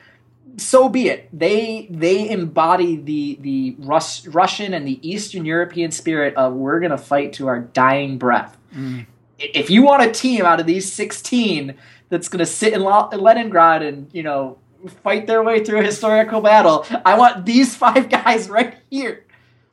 so 0.57 0.89
be 0.89 1.11
it. 1.11 1.29
They 1.39 1.87
they 1.91 2.31
embody 2.31 2.97
the 2.97 3.39
the 3.43 3.77
Rus- 3.81 4.27
Russian 4.27 4.73
and 4.73 4.87
the 4.87 4.99
Eastern 5.07 5.45
European 5.45 5.91
spirit 5.91 6.35
of 6.35 6.55
we're 6.55 6.81
going 6.81 6.93
to 6.93 6.99
fight 6.99 7.35
to 7.35 7.47
our 7.47 7.61
dying 7.61 8.17
breath. 8.17 8.57
Mm. 8.75 9.05
If 9.39 9.69
you 9.69 9.83
want 9.83 10.03
a 10.03 10.11
team 10.11 10.47
out 10.47 10.61
of 10.61 10.67
these 10.67 10.91
16 10.91 11.75
that's 12.09 12.29
going 12.29 12.41
to 12.41 12.47
sit 12.47 12.73
in 12.73 12.83
Leningrad 12.83 13.83
and 13.83 14.09
you 14.13 14.23
know 14.23 14.57
fight 14.89 15.27
their 15.27 15.43
way 15.43 15.65
through 15.65 15.81
a 15.81 15.85
historical 15.85 16.41
battle. 16.41 16.87
I 17.05 17.19
want 17.19 17.47
these 17.47 17.75
five 17.77 18.09
guys 18.09 18.49
right 18.49 18.77
here. 18.91 19.25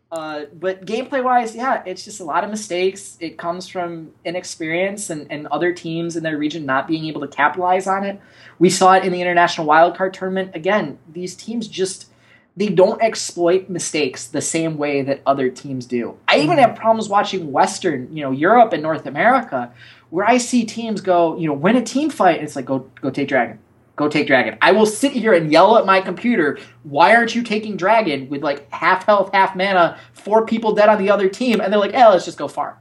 Uh, 0.09 0.45
but 0.53 0.85
gameplay 0.85 1.21
wise, 1.21 1.53
yeah, 1.53 1.83
it's 1.85 2.05
just 2.05 2.21
a 2.21 2.23
lot 2.23 2.43
of 2.43 2.49
mistakes. 2.49 3.17
It 3.19 3.37
comes 3.37 3.67
from 3.67 4.11
inexperience 4.23 5.09
and, 5.09 5.29
and 5.29 5.47
other 5.47 5.73
teams 5.73 6.15
in 6.15 6.23
their 6.23 6.37
region 6.37 6.65
not 6.65 6.87
being 6.87 7.05
able 7.05 7.21
to 7.21 7.27
capitalize 7.27 7.87
on 7.87 8.05
it. 8.05 8.21
We 8.57 8.69
saw 8.69 8.93
it 8.93 9.03
in 9.03 9.11
the 9.11 9.21
international 9.21 9.67
wildcard 9.67 10.13
tournament. 10.13 10.55
Again, 10.55 10.97
these 11.11 11.35
teams 11.35 11.67
just 11.67 12.09
they 12.55 12.69
don't 12.69 12.99
exploit 13.03 13.69
mistakes 13.69 14.27
the 14.27 14.41
same 14.41 14.77
way 14.77 15.03
that 15.03 15.21
other 15.27 15.47
teams 15.49 15.85
do. 15.85 16.17
I 16.27 16.39
even 16.39 16.57
have 16.57 16.75
problems 16.75 17.07
watching 17.07 17.51
Western, 17.51 18.15
you 18.15 18.23
know, 18.23 18.31
Europe 18.31 18.73
and 18.73 18.81
North 18.81 19.05
America, 19.05 19.71
where 20.09 20.25
I 20.25 20.39
see 20.39 20.65
teams 20.65 20.99
go, 20.99 21.37
you 21.37 21.47
know, 21.47 21.53
win 21.53 21.75
a 21.75 21.83
team 21.83 22.09
fight, 22.09 22.37
and 22.37 22.45
it's 22.45 22.55
like 22.55 22.65
go 22.65 22.89
go 23.01 23.11
take 23.11 23.27
Dragon 23.27 23.59
go 23.97 24.07
take 24.07 24.27
dragon. 24.27 24.57
I 24.61 24.71
will 24.71 24.85
sit 24.85 25.11
here 25.11 25.33
and 25.33 25.51
yell 25.51 25.77
at 25.77 25.85
my 25.85 25.99
computer, 25.99 26.59
why 26.83 27.13
aren't 27.15 27.35
you 27.35 27.43
taking 27.43 27.75
dragon 27.75 28.29
with 28.29 28.43
like 28.43 28.71
half 28.71 29.05
health, 29.05 29.31
half 29.33 29.55
mana, 29.55 29.99
four 30.13 30.45
people 30.45 30.73
dead 30.73 30.87
on 30.87 30.99
the 30.99 31.09
other 31.09 31.27
team? 31.27 31.59
And 31.59 31.73
they're 31.73 31.79
like, 31.79 31.93
eh, 31.93 32.07
let's 32.07 32.23
just 32.23 32.37
go 32.37 32.47
farm. 32.47 32.75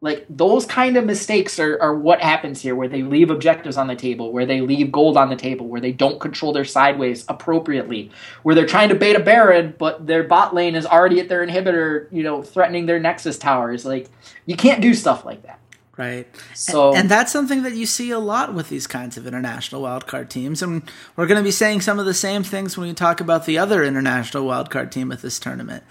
Like 0.00 0.26
those 0.28 0.66
kind 0.66 0.96
of 0.96 1.04
mistakes 1.04 1.58
are, 1.58 1.80
are 1.80 1.94
what 1.94 2.20
happens 2.20 2.60
here, 2.60 2.74
where 2.74 2.88
they 2.88 3.02
leave 3.02 3.30
objectives 3.30 3.76
on 3.76 3.86
the 3.86 3.94
table, 3.94 4.32
where 4.32 4.44
they 4.44 4.60
leave 4.60 4.90
gold 4.90 5.16
on 5.16 5.30
the 5.30 5.36
table, 5.36 5.66
where 5.66 5.80
they 5.80 5.92
don't 5.92 6.18
control 6.20 6.52
their 6.52 6.64
sideways 6.64 7.24
appropriately, 7.28 8.10
where 8.42 8.54
they're 8.54 8.66
trying 8.66 8.90
to 8.90 8.94
bait 8.94 9.16
a 9.16 9.20
Baron, 9.20 9.74
but 9.78 10.06
their 10.06 10.22
bot 10.22 10.54
lane 10.54 10.74
is 10.74 10.84
already 10.84 11.20
at 11.20 11.28
their 11.28 11.46
inhibitor, 11.46 12.08
you 12.10 12.22
know, 12.22 12.42
threatening 12.42 12.84
their 12.84 13.00
Nexus 13.00 13.38
towers. 13.38 13.86
Like 13.86 14.10
you 14.44 14.56
can't 14.56 14.82
do 14.82 14.92
stuff 14.92 15.24
like 15.24 15.42
that 15.44 15.58
right? 15.96 16.26
So, 16.54 16.90
and, 16.90 16.98
and, 17.00 17.10
that's 17.10 17.32
something 17.32 17.62
that 17.62 17.74
you 17.74 17.86
see 17.86 18.10
a 18.10 18.18
lot 18.18 18.54
with 18.54 18.68
these 18.68 18.86
kinds 18.86 19.16
of 19.16 19.26
international 19.26 19.82
wildcard 19.82 20.28
teams, 20.28 20.62
and 20.62 20.82
we're 21.16 21.26
going 21.26 21.38
to 21.38 21.44
be 21.44 21.50
saying 21.50 21.80
some 21.80 21.98
of 21.98 22.06
the 22.06 22.14
same 22.14 22.42
things 22.42 22.76
when 22.76 22.88
we 22.88 22.94
talk 22.94 23.20
about 23.20 23.46
the 23.46 23.58
other 23.58 23.84
international 23.84 24.44
wildcard 24.44 24.90
team 24.90 25.12
at 25.12 25.22
this 25.22 25.38
tournament. 25.38 25.84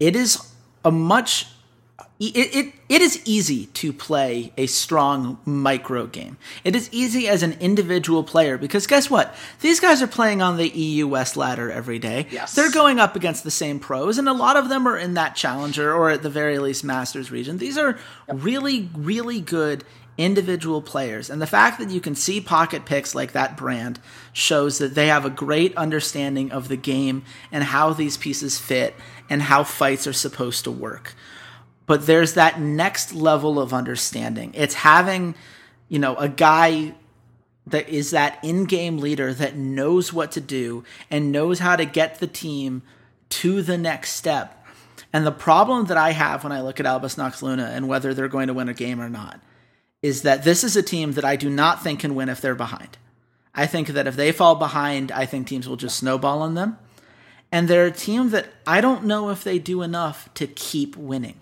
It 0.00 0.14
is 0.14 0.38
a 0.84 0.90
much 0.90 1.46
it, 2.20 2.54
it, 2.54 2.74
it 2.88 3.00
is 3.00 3.22
easy 3.24 3.66
to 3.66 3.92
play 3.92 4.52
a 4.56 4.66
strong 4.66 5.38
micro 5.44 6.06
game. 6.06 6.36
It 6.64 6.74
is 6.74 6.88
easy 6.92 7.28
as 7.28 7.44
an 7.44 7.56
individual 7.60 8.24
player 8.24 8.58
because 8.58 8.88
guess 8.88 9.08
what? 9.08 9.34
These 9.60 9.78
guys 9.78 10.02
are 10.02 10.08
playing 10.08 10.42
on 10.42 10.56
the 10.56 10.68
EU 10.68 11.06
West 11.06 11.36
ladder 11.36 11.70
every 11.70 12.00
day. 12.00 12.26
Yes. 12.30 12.54
They're 12.54 12.72
going 12.72 12.98
up 12.98 13.14
against 13.14 13.44
the 13.44 13.52
same 13.52 13.78
pros, 13.78 14.18
and 14.18 14.28
a 14.28 14.32
lot 14.32 14.56
of 14.56 14.68
them 14.68 14.86
are 14.88 14.98
in 14.98 15.14
that 15.14 15.36
challenger 15.36 15.94
or 15.94 16.10
at 16.10 16.22
the 16.22 16.30
very 16.30 16.58
least 16.58 16.82
masters 16.82 17.30
region. 17.30 17.58
These 17.58 17.78
are 17.78 17.98
really, 18.28 18.88
really 18.96 19.40
good 19.40 19.84
individual 20.16 20.82
players. 20.82 21.30
And 21.30 21.40
the 21.40 21.46
fact 21.46 21.78
that 21.78 21.90
you 21.90 22.00
can 22.00 22.16
see 22.16 22.40
pocket 22.40 22.84
picks 22.84 23.14
like 23.14 23.30
that 23.32 23.56
brand 23.56 24.00
shows 24.32 24.78
that 24.78 24.96
they 24.96 25.06
have 25.06 25.24
a 25.24 25.30
great 25.30 25.76
understanding 25.76 26.50
of 26.50 26.66
the 26.66 26.76
game 26.76 27.22
and 27.52 27.62
how 27.62 27.92
these 27.92 28.16
pieces 28.16 28.58
fit 28.58 28.96
and 29.30 29.42
how 29.42 29.62
fights 29.62 30.08
are 30.08 30.12
supposed 30.12 30.64
to 30.64 30.72
work 30.72 31.14
but 31.88 32.06
there's 32.06 32.34
that 32.34 32.60
next 32.60 33.14
level 33.14 33.58
of 33.58 33.72
understanding. 33.72 34.52
It's 34.54 34.74
having, 34.74 35.34
you 35.88 35.98
know, 35.98 36.14
a 36.16 36.28
guy 36.28 36.94
that 37.66 37.88
is 37.88 38.10
that 38.10 38.38
in-game 38.44 38.98
leader 38.98 39.32
that 39.32 39.56
knows 39.56 40.12
what 40.12 40.30
to 40.32 40.40
do 40.40 40.84
and 41.10 41.32
knows 41.32 41.58
how 41.58 41.76
to 41.76 41.86
get 41.86 42.20
the 42.20 42.26
team 42.26 42.82
to 43.30 43.62
the 43.62 43.78
next 43.78 44.12
step. 44.12 44.54
And 45.14 45.26
the 45.26 45.32
problem 45.32 45.86
that 45.86 45.96
I 45.96 46.10
have 46.10 46.44
when 46.44 46.52
I 46.52 46.60
look 46.60 46.78
at 46.78 46.84
Albus 46.84 47.16
Nox 47.16 47.42
Luna 47.42 47.70
and 47.74 47.88
whether 47.88 48.12
they're 48.12 48.28
going 48.28 48.48
to 48.48 48.54
win 48.54 48.68
a 48.68 48.74
game 48.74 49.00
or 49.00 49.08
not 49.08 49.40
is 50.02 50.22
that 50.22 50.44
this 50.44 50.62
is 50.62 50.76
a 50.76 50.82
team 50.82 51.12
that 51.12 51.24
I 51.24 51.36
do 51.36 51.48
not 51.48 51.82
think 51.82 52.00
can 52.00 52.14
win 52.14 52.28
if 52.28 52.42
they're 52.42 52.54
behind. 52.54 52.98
I 53.54 53.66
think 53.66 53.88
that 53.88 54.06
if 54.06 54.14
they 54.14 54.30
fall 54.30 54.56
behind, 54.56 55.10
I 55.10 55.24
think 55.24 55.46
teams 55.46 55.66
will 55.66 55.76
just 55.76 55.96
snowball 55.96 56.42
on 56.42 56.52
them. 56.52 56.78
And 57.50 57.66
they're 57.66 57.86
a 57.86 57.90
team 57.90 58.28
that 58.30 58.48
I 58.66 58.82
don't 58.82 59.04
know 59.04 59.30
if 59.30 59.42
they 59.42 59.58
do 59.58 59.80
enough 59.80 60.32
to 60.34 60.46
keep 60.46 60.94
winning 60.94 61.40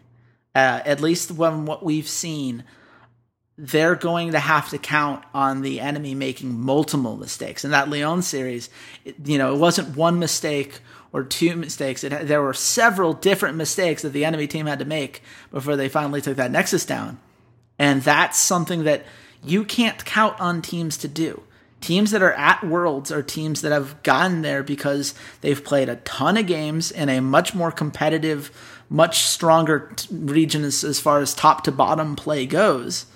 uh, 0.56 0.80
at 0.86 1.02
least 1.02 1.36
from 1.36 1.66
what 1.66 1.84
we've 1.84 2.08
seen, 2.08 2.64
they're 3.58 3.94
going 3.94 4.32
to 4.32 4.38
have 4.38 4.70
to 4.70 4.78
count 4.78 5.22
on 5.34 5.60
the 5.60 5.80
enemy 5.80 6.14
making 6.14 6.58
multiple 6.58 7.18
mistakes. 7.18 7.62
In 7.62 7.72
that 7.72 7.90
Lyon 7.90 8.22
series, 8.22 8.70
it, 9.04 9.16
you 9.22 9.36
know, 9.36 9.54
it 9.54 9.58
wasn't 9.58 9.94
one 9.94 10.18
mistake 10.18 10.80
or 11.12 11.24
two 11.24 11.56
mistakes. 11.56 12.04
It, 12.04 12.26
there 12.26 12.40
were 12.40 12.54
several 12.54 13.12
different 13.12 13.58
mistakes 13.58 14.00
that 14.00 14.14
the 14.14 14.24
enemy 14.24 14.46
team 14.46 14.64
had 14.64 14.78
to 14.78 14.86
make 14.86 15.22
before 15.50 15.76
they 15.76 15.90
finally 15.90 16.22
took 16.22 16.38
that 16.38 16.50
Nexus 16.50 16.86
down. 16.86 17.20
And 17.78 18.00
that's 18.00 18.38
something 18.38 18.84
that 18.84 19.04
you 19.44 19.62
can't 19.62 20.06
count 20.06 20.40
on 20.40 20.62
teams 20.62 20.96
to 20.98 21.08
do. 21.08 21.42
Teams 21.82 22.12
that 22.12 22.22
are 22.22 22.32
at 22.32 22.64
Worlds 22.64 23.12
are 23.12 23.22
teams 23.22 23.60
that 23.60 23.72
have 23.72 24.02
gotten 24.02 24.40
there 24.40 24.62
because 24.62 25.14
they've 25.42 25.62
played 25.62 25.90
a 25.90 25.96
ton 25.96 26.38
of 26.38 26.46
games 26.46 26.90
in 26.90 27.10
a 27.10 27.20
much 27.20 27.54
more 27.54 27.70
competitive 27.70 28.50
much 28.88 29.22
stronger 29.22 29.90
t- 29.96 30.08
region 30.10 30.64
as, 30.64 30.84
as 30.84 31.00
far 31.00 31.20
as 31.20 31.34
top 31.34 31.64
to 31.64 31.72
bottom 31.72 32.16
play 32.16 32.46
goes. 32.46 33.06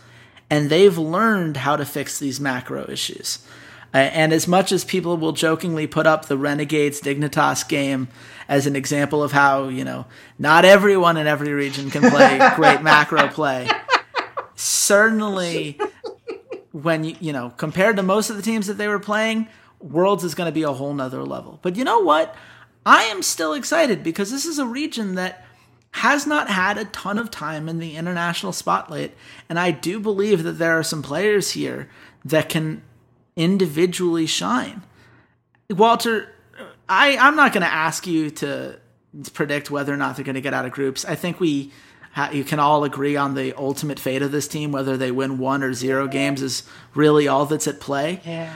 And 0.49 0.69
they've 0.69 0.99
learned 0.99 1.59
how 1.59 1.77
to 1.77 1.85
fix 1.85 2.19
these 2.19 2.41
macro 2.41 2.89
issues. 2.89 3.39
Uh, 3.93 3.99
and 3.99 4.33
as 4.33 4.47
much 4.47 4.73
as 4.73 4.85
people 4.85 5.17
will 5.17 5.33
jokingly 5.33 5.87
put 5.87 6.07
up 6.07 6.27
the 6.27 6.39
Renegades 6.39 7.01
Dignitas 7.01 7.67
game 7.69 8.09
as 8.49 8.67
an 8.67 8.77
example 8.77 9.23
of 9.23 9.33
how, 9.33 9.69
you 9.69 9.85
know, 9.85 10.07
not 10.39 10.65
everyone 10.65 11.17
in 11.17 11.27
every 11.27 11.53
region 11.53 11.91
can 11.91 12.09
play 12.11 12.39
great 12.57 12.83
macro 12.83 13.29
play, 13.29 13.69
certainly 14.55 15.79
when 16.73 17.05
you, 17.05 17.17
you 17.21 17.33
know, 17.33 17.53
compared 17.57 17.97
to 17.97 18.03
most 18.03 18.31
of 18.31 18.37
the 18.37 18.43
teams 18.43 18.67
that 18.67 18.75
they 18.75 18.89
were 18.89 18.99
playing, 18.99 19.49
Worlds 19.81 20.25
is 20.25 20.35
going 20.35 20.49
to 20.49 20.53
be 20.53 20.63
a 20.63 20.73
whole 20.73 20.93
nother 20.93 21.25
level. 21.25 21.59
But 21.63 21.77
you 21.77 21.85
know 21.85 22.01
what? 22.01 22.37
I 22.85 23.05
am 23.05 23.23
still 23.23 23.55
excited 23.55 24.03
because 24.03 24.31
this 24.31 24.45
is 24.45 24.59
a 24.59 24.67
region 24.67 25.15
that 25.15 25.45
has 25.93 26.27
not 26.27 26.49
had 26.49 26.79
a 26.79 26.85
ton 26.87 27.19
of 27.19 27.31
time 27.31 27.69
in 27.69 27.79
the 27.79 27.97
international 27.97 28.53
spotlight. 28.53 29.15
And 29.49 29.59
I 29.59 29.71
do 29.71 29.99
believe 29.99 30.45
that 30.45 30.53
there 30.53 30.79
are 30.79 30.85
some 30.85 31.03
players 31.03 31.53
here 31.53 31.89
that 32.25 32.49
can 32.49 32.83
individually 33.37 34.27
shine. 34.27 34.83
Walter, 35.69 36.33
I, 36.89 37.17
I'm 37.17 37.37
not 37.37 37.53
going 37.53 37.63
to 37.63 37.73
ask 37.73 38.07
you 38.07 38.31
to 38.31 38.79
predict 39.33 39.71
whether 39.71 39.93
or 39.93 39.97
not 39.97 40.17
they're 40.17 40.25
going 40.25 40.35
to 40.35 40.41
get 40.41 40.55
out 40.55 40.65
of 40.65 40.73
groups. 40.73 41.05
I 41.05 41.15
think 41.15 41.41
we 41.41 41.73
you 42.33 42.43
can 42.43 42.59
all 42.59 42.83
agree 42.83 43.17
on 43.17 43.35
the 43.35 43.55
ultimate 43.57 44.01
fate 44.01 44.23
of 44.23 44.33
this 44.33 44.49
team, 44.49 44.73
whether 44.73 44.97
they 44.97 45.13
win 45.13 45.39
one 45.39 45.63
or 45.63 45.73
zero 45.73 46.09
games 46.09 46.43
is 46.43 46.65
really 46.93 47.29
all 47.29 47.47
that's 47.47 47.69
at 47.69 47.79
play. 47.81 48.21
Yeah. 48.25 48.53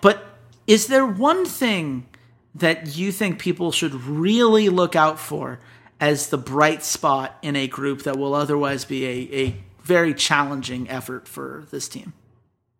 But 0.00 0.24
is 0.66 0.88
there 0.88 1.06
one 1.06 1.46
thing 1.46 2.08
that 2.54 2.96
you 2.96 3.12
think 3.12 3.38
people 3.38 3.70
should 3.70 3.94
really 3.94 4.68
look 4.68 4.96
out 4.96 5.20
for 5.20 5.60
as 6.00 6.28
the 6.28 6.38
bright 6.38 6.82
spot 6.82 7.38
in 7.42 7.56
a 7.56 7.66
group 7.66 8.02
that 8.02 8.16
will 8.18 8.34
otherwise 8.34 8.84
be 8.84 9.06
a, 9.06 9.44
a 9.46 9.56
very 9.82 10.14
challenging 10.14 10.88
effort 10.90 11.26
for 11.28 11.66
this 11.70 11.88
team. 11.88 12.12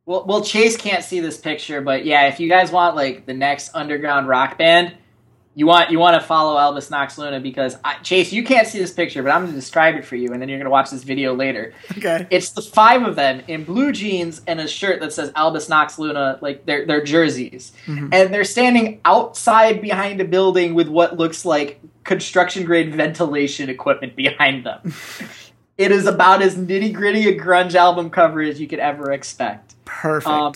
Well, 0.04 0.24
well, 0.24 0.42
Chase 0.42 0.76
can't 0.76 1.02
see 1.02 1.20
this 1.20 1.36
picture, 1.36 1.80
but 1.80 2.04
yeah, 2.04 2.28
if 2.28 2.38
you 2.38 2.48
guys 2.48 2.70
want 2.70 2.94
like 2.94 3.26
the 3.26 3.34
next 3.34 3.74
underground 3.74 4.28
rock 4.28 4.56
band, 4.56 4.94
you 5.56 5.66
want 5.66 5.90
you 5.90 5.98
want 5.98 6.20
to 6.20 6.26
follow 6.26 6.58
Albus 6.58 6.90
Nox 6.90 7.16
Luna 7.16 7.40
because 7.40 7.78
I, 7.82 7.94
Chase, 8.02 8.30
you 8.30 8.44
can't 8.44 8.68
see 8.68 8.78
this 8.78 8.92
picture, 8.92 9.22
but 9.22 9.32
I'm 9.32 9.40
going 9.40 9.54
to 9.54 9.58
describe 9.58 9.94
it 9.94 10.04
for 10.04 10.14
you, 10.14 10.34
and 10.34 10.40
then 10.40 10.50
you're 10.50 10.58
going 10.58 10.66
to 10.66 10.70
watch 10.70 10.90
this 10.90 11.02
video 11.02 11.34
later. 11.34 11.72
Okay. 11.96 12.26
It's 12.28 12.50
the 12.50 12.60
five 12.60 13.02
of 13.04 13.16
them 13.16 13.42
in 13.48 13.64
blue 13.64 13.90
jeans 13.90 14.42
and 14.46 14.60
a 14.60 14.68
shirt 14.68 15.00
that 15.00 15.14
says 15.14 15.32
Albus 15.34 15.70
Nox 15.70 15.98
Luna, 15.98 16.38
like 16.42 16.66
their 16.66 16.84
their 16.84 17.02
jerseys, 17.02 17.72
mm-hmm. 17.86 18.10
and 18.12 18.34
they're 18.34 18.44
standing 18.44 19.00
outside 19.06 19.80
behind 19.80 20.20
a 20.20 20.26
building 20.26 20.74
with 20.74 20.88
what 20.88 21.16
looks 21.16 21.46
like 21.46 21.80
construction 22.04 22.66
grade 22.66 22.94
ventilation 22.94 23.70
equipment 23.70 24.14
behind 24.14 24.66
them. 24.66 24.92
it 25.78 25.90
is 25.90 26.04
about 26.04 26.42
as 26.42 26.54
nitty 26.54 26.92
gritty 26.92 27.30
a 27.30 27.40
grunge 27.40 27.74
album 27.74 28.10
cover 28.10 28.42
as 28.42 28.60
you 28.60 28.68
could 28.68 28.78
ever 28.78 29.10
expect. 29.10 29.74
Perfect. 29.86 30.28
Um, 30.28 30.52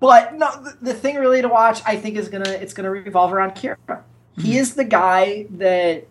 but 0.00 0.36
no, 0.36 0.50
the, 0.62 0.78
the, 0.80 0.94
thing 0.94 1.16
really 1.16 1.42
to 1.42 1.48
watch, 1.48 1.82
I 1.84 1.96
think, 1.96 2.16
is 2.16 2.30
gonna 2.30 2.48
it's 2.48 2.72
gonna 2.72 2.90
revolve 2.90 3.30
around 3.30 3.50
Kira. 3.50 4.04
He 4.38 4.58
is 4.58 4.74
the 4.74 4.84
guy 4.84 5.46
that 5.50 6.06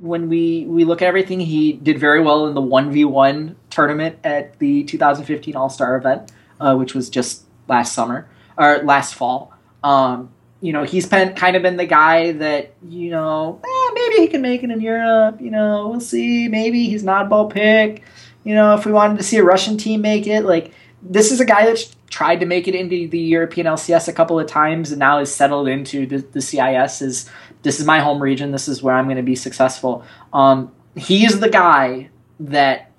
when 0.00 0.28
we 0.28 0.66
we 0.66 0.84
look 0.84 1.02
at 1.02 1.08
everything, 1.08 1.40
he 1.40 1.72
did 1.72 1.98
very 1.98 2.22
well 2.22 2.46
in 2.46 2.54
the 2.54 2.60
one 2.60 2.90
v 2.90 3.04
one 3.04 3.56
tournament 3.68 4.18
at 4.24 4.58
the 4.58 4.84
2015 4.84 5.56
All 5.56 5.68
Star 5.68 5.96
event, 5.96 6.32
uh, 6.58 6.74
which 6.74 6.94
was 6.94 7.10
just 7.10 7.44
last 7.68 7.94
summer 7.94 8.28
or 8.56 8.78
last 8.78 9.14
fall. 9.14 9.52
Um, 9.84 10.30
you 10.60 10.72
know, 10.72 10.84
he's 10.84 11.06
been 11.06 11.34
kind 11.34 11.56
of 11.56 11.62
been 11.62 11.76
the 11.76 11.86
guy 11.86 12.32
that 12.32 12.74
you 12.86 13.10
know 13.10 13.60
eh, 13.62 13.90
maybe 13.94 14.16
he 14.16 14.28
can 14.28 14.42
make 14.42 14.62
it 14.62 14.70
in 14.70 14.80
Europe. 14.80 15.40
You 15.40 15.50
know, 15.50 15.88
we'll 15.88 16.00
see. 16.00 16.48
Maybe 16.48 16.86
he's 16.86 17.04
not 17.04 17.26
a 17.26 17.28
ball 17.28 17.50
pick. 17.50 18.02
You 18.44 18.54
know, 18.54 18.74
if 18.74 18.86
we 18.86 18.92
wanted 18.92 19.18
to 19.18 19.22
see 19.22 19.36
a 19.36 19.44
Russian 19.44 19.76
team 19.76 20.00
make 20.00 20.26
it, 20.26 20.44
like 20.44 20.72
this 21.02 21.30
is 21.30 21.40
a 21.40 21.44
guy 21.44 21.66
that's 21.66 21.94
tried 22.10 22.40
to 22.40 22.46
make 22.46 22.68
it 22.68 22.74
into 22.74 23.08
the 23.08 23.18
European 23.18 23.66
LCS 23.66 24.08
a 24.08 24.12
couple 24.12 24.38
of 24.38 24.46
times 24.46 24.90
and 24.90 24.98
now 24.98 25.20
is 25.20 25.32
settled 25.32 25.68
into 25.68 26.06
the, 26.06 26.18
the 26.18 26.40
CIS. 26.42 27.00
Is 27.00 27.30
this 27.62 27.78
is 27.78 27.86
my 27.86 28.00
home 28.00 28.20
region? 28.20 28.50
This 28.50 28.68
is 28.68 28.82
where 28.82 28.94
I'm 28.94 29.06
going 29.06 29.16
to 29.16 29.22
be 29.22 29.36
successful. 29.36 30.04
Um, 30.32 30.72
he's 30.96 31.40
the 31.40 31.48
guy 31.48 32.10
that 32.40 32.90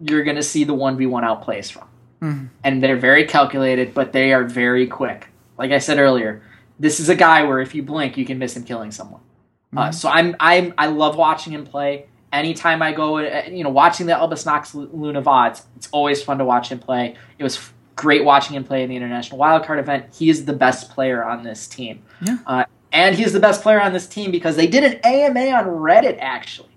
you're 0.00 0.22
going 0.22 0.36
to 0.36 0.42
see 0.42 0.64
the 0.64 0.74
one 0.74 0.96
v 0.96 1.06
one 1.06 1.24
outplays 1.24 1.72
from, 1.72 1.88
mm-hmm. 2.22 2.46
and 2.62 2.82
they're 2.82 2.96
very 2.96 3.24
calculated, 3.24 3.94
but 3.94 4.12
they 4.12 4.32
are 4.32 4.44
very 4.44 4.86
quick. 4.86 5.28
Like 5.56 5.72
I 5.72 5.78
said 5.78 5.98
earlier, 5.98 6.42
this 6.78 7.00
is 7.00 7.08
a 7.08 7.16
guy 7.16 7.44
where 7.44 7.60
if 7.60 7.74
you 7.74 7.82
blink, 7.82 8.16
you 8.16 8.26
can 8.26 8.38
miss 8.38 8.54
him 8.54 8.64
killing 8.64 8.92
someone. 8.92 9.22
Uh, 9.74 9.76
mm-hmm. 9.76 9.78
Uh, 9.78 9.92
so 9.92 10.08
I'm 10.10 10.36
I'm 10.38 10.74
I 10.76 10.86
love 10.86 11.16
watching 11.16 11.54
him 11.54 11.64
play. 11.64 12.06
Anytime 12.30 12.82
I 12.82 12.92
go, 12.92 13.16
uh, 13.16 13.44
you 13.50 13.64
know, 13.64 13.70
watching 13.70 14.06
the 14.06 14.12
Albus 14.12 14.44
Nox 14.44 14.74
Luna 14.74 15.22
VODs, 15.22 15.62
it's 15.76 15.88
always 15.92 16.22
fun 16.22 16.36
to 16.38 16.44
watch 16.44 16.70
him 16.70 16.78
play. 16.78 17.16
It 17.38 17.42
was 17.42 17.72
great 17.98 18.24
watching 18.24 18.54
him 18.56 18.62
play 18.62 18.84
in 18.84 18.88
the 18.88 18.96
international 18.96 19.40
wildcard 19.40 19.80
event. 19.80 20.06
He 20.14 20.30
is 20.30 20.44
the 20.44 20.52
best 20.52 20.90
player 20.90 21.24
on 21.24 21.42
this 21.42 21.66
team. 21.66 22.02
Yeah. 22.22 22.38
Uh, 22.46 22.64
and 22.92 23.16
he's 23.16 23.32
the 23.32 23.40
best 23.40 23.60
player 23.60 23.80
on 23.80 23.92
this 23.92 24.06
team 24.06 24.30
because 24.30 24.56
they 24.56 24.68
did 24.68 24.84
an 24.84 25.00
AMA 25.04 25.50
on 25.50 25.64
Reddit 25.66 26.16
actually. 26.20 26.68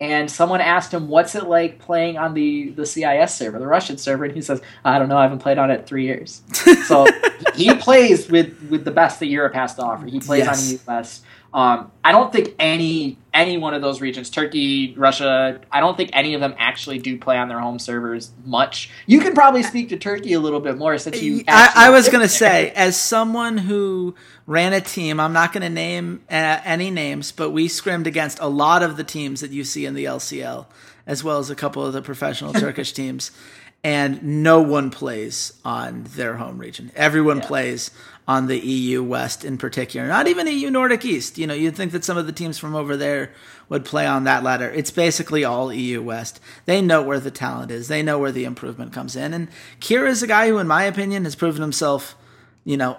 And 0.00 0.28
someone 0.28 0.60
asked 0.60 0.92
him, 0.92 1.08
"What's 1.08 1.36
it 1.36 1.44
like 1.44 1.78
playing 1.78 2.18
on 2.18 2.34
the 2.34 2.70
the 2.70 2.84
CIS 2.84 3.32
server, 3.34 3.60
the 3.60 3.66
Russian 3.66 3.96
server?" 3.96 4.24
And 4.24 4.34
he 4.34 4.42
says, 4.42 4.60
"I 4.84 4.98
don't 4.98 5.08
know. 5.08 5.16
I 5.16 5.22
haven't 5.22 5.38
played 5.38 5.56
on 5.56 5.70
it 5.70 5.86
three 5.86 6.04
years." 6.04 6.42
so 6.86 7.06
he 7.54 7.72
plays 7.76 8.28
with 8.28 8.60
with 8.68 8.84
the 8.84 8.90
best 8.90 9.20
that 9.20 9.26
Europe 9.26 9.54
has 9.54 9.76
to 9.76 9.82
offer. 9.82 10.04
He 10.06 10.18
plays 10.18 10.44
yes. 10.44 10.58
on 10.58 10.76
the 10.76 10.92
US. 10.92 11.22
Um, 11.54 11.92
I 12.02 12.10
don't 12.10 12.32
think 12.32 12.56
any 12.58 13.16
any 13.32 13.58
one 13.58 13.74
of 13.74 13.82
those 13.82 14.00
regions, 14.00 14.28
Turkey, 14.28 14.92
Russia, 14.96 15.60
I 15.70 15.78
don't 15.78 15.96
think 15.96 16.10
any 16.12 16.34
of 16.34 16.40
them 16.40 16.54
actually 16.58 16.98
do 16.98 17.16
play 17.16 17.36
on 17.36 17.48
their 17.48 17.60
home 17.60 17.78
servers 17.78 18.32
much. 18.44 18.90
You 19.06 19.20
can 19.20 19.34
probably 19.34 19.62
speak 19.62 19.88
to 19.90 19.96
Turkey 19.96 20.32
a 20.32 20.40
little 20.40 20.58
bit 20.58 20.76
more 20.76 20.98
since 20.98 21.22
you. 21.22 21.44
I, 21.46 21.72
I, 21.74 21.90
was 21.90 22.08
going 22.08 22.22
to 22.22 22.28
say, 22.28 22.70
as 22.70 22.96
someone 22.96 23.58
who 23.58 24.16
ran 24.46 24.72
a 24.72 24.80
team, 24.80 25.20
I'm 25.20 25.32
not 25.32 25.52
going 25.52 25.62
to 25.62 25.70
name 25.70 26.22
uh, 26.28 26.60
any 26.64 26.90
names, 26.90 27.30
but 27.30 27.50
we 27.50 27.68
scrimmed 27.68 28.08
against 28.08 28.40
a 28.40 28.48
lot 28.48 28.82
of 28.82 28.96
the 28.96 29.04
teams 29.04 29.40
that 29.40 29.52
you 29.52 29.62
see 29.62 29.86
in 29.86 29.94
the 29.94 30.04
LCL, 30.04 30.66
as 31.06 31.22
well 31.22 31.38
as 31.38 31.50
a 31.50 31.56
couple 31.56 31.86
of 31.86 31.92
the 31.92 32.02
professional 32.02 32.52
Turkish 32.54 32.92
teams. 32.92 33.30
And 33.84 34.42
no 34.42 34.62
one 34.62 34.90
plays 34.90 35.52
on 35.62 36.04
their 36.16 36.36
home 36.38 36.58
region. 36.58 36.90
Everyone 36.96 37.36
yeah. 37.38 37.46
plays 37.46 37.90
on 38.26 38.46
the 38.46 38.58
EU 38.58 39.02
West 39.02 39.44
in 39.44 39.58
particular, 39.58 40.08
not 40.08 40.26
even 40.26 40.46
EU 40.46 40.70
Nordic 40.70 41.04
East. 41.04 41.36
You 41.36 41.46
know, 41.46 41.52
you'd 41.52 41.76
think 41.76 41.92
that 41.92 42.04
some 42.04 42.16
of 42.16 42.24
the 42.24 42.32
teams 42.32 42.58
from 42.58 42.74
over 42.74 42.96
there 42.96 43.32
would 43.68 43.84
play 43.84 44.06
on 44.06 44.24
that 44.24 44.42
ladder. 44.42 44.70
It's 44.70 44.90
basically 44.90 45.44
all 45.44 45.70
EU 45.70 46.02
West. 46.02 46.40
They 46.64 46.80
know 46.80 47.02
where 47.02 47.20
the 47.20 47.30
talent 47.30 47.70
is, 47.70 47.88
they 47.88 48.02
know 48.02 48.18
where 48.18 48.32
the 48.32 48.46
improvement 48.46 48.94
comes 48.94 49.14
in. 49.14 49.34
And 49.34 49.48
Kira 49.80 50.08
is 50.08 50.22
a 50.22 50.26
guy 50.26 50.48
who, 50.48 50.56
in 50.56 50.66
my 50.66 50.84
opinion, 50.84 51.24
has 51.24 51.36
proven 51.36 51.60
himself, 51.60 52.16
you 52.64 52.78
know, 52.78 52.98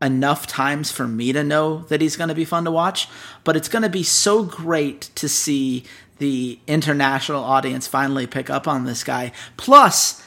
enough 0.00 0.46
times 0.46 0.90
for 0.92 1.06
me 1.08 1.32
to 1.32 1.42
know 1.42 1.78
that 1.88 2.00
he's 2.00 2.16
going 2.16 2.28
to 2.28 2.34
be 2.34 2.44
fun 2.44 2.64
to 2.64 2.70
watch. 2.70 3.08
But 3.44 3.56
it's 3.56 3.68
going 3.68 3.82
to 3.82 3.88
be 3.88 4.02
so 4.02 4.42
great 4.42 5.02
to 5.16 5.28
see 5.28 5.84
the 6.18 6.58
international 6.66 7.42
audience 7.42 7.86
finally 7.86 8.26
pick 8.26 8.50
up 8.50 8.66
on 8.66 8.84
this 8.84 9.04
guy. 9.04 9.32
Plus, 9.56 10.22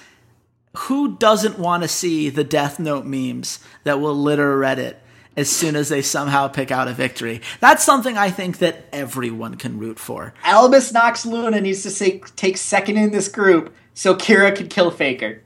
who 0.77 1.17
doesn't 1.17 1.59
want 1.59 1.83
to 1.83 1.89
see 1.89 2.29
the 2.29 2.43
Death 2.43 2.79
Note 2.79 3.05
memes 3.05 3.59
that 3.83 3.99
will 3.99 4.15
litter 4.15 4.57
Reddit 4.57 4.95
as 5.35 5.49
soon 5.49 5.75
as 5.75 5.89
they 5.89 6.01
somehow 6.01 6.47
pick 6.47 6.71
out 6.71 6.87
a 6.87 6.93
victory? 6.93 7.41
That's 7.59 7.83
something 7.83 8.17
I 8.17 8.29
think 8.29 8.59
that 8.59 8.85
everyone 8.93 9.55
can 9.55 9.79
root 9.79 9.99
for. 9.99 10.33
Albus 10.43 10.93
Nox 10.93 11.25
Luna 11.25 11.61
needs 11.61 11.83
to 11.83 11.89
say, 11.89 12.19
take 12.35 12.57
second 12.57 12.97
in 12.97 13.11
this 13.11 13.27
group 13.27 13.73
so 13.93 14.15
Kira 14.15 14.55
could 14.55 14.69
kill 14.69 14.91
Faker. 14.91 15.41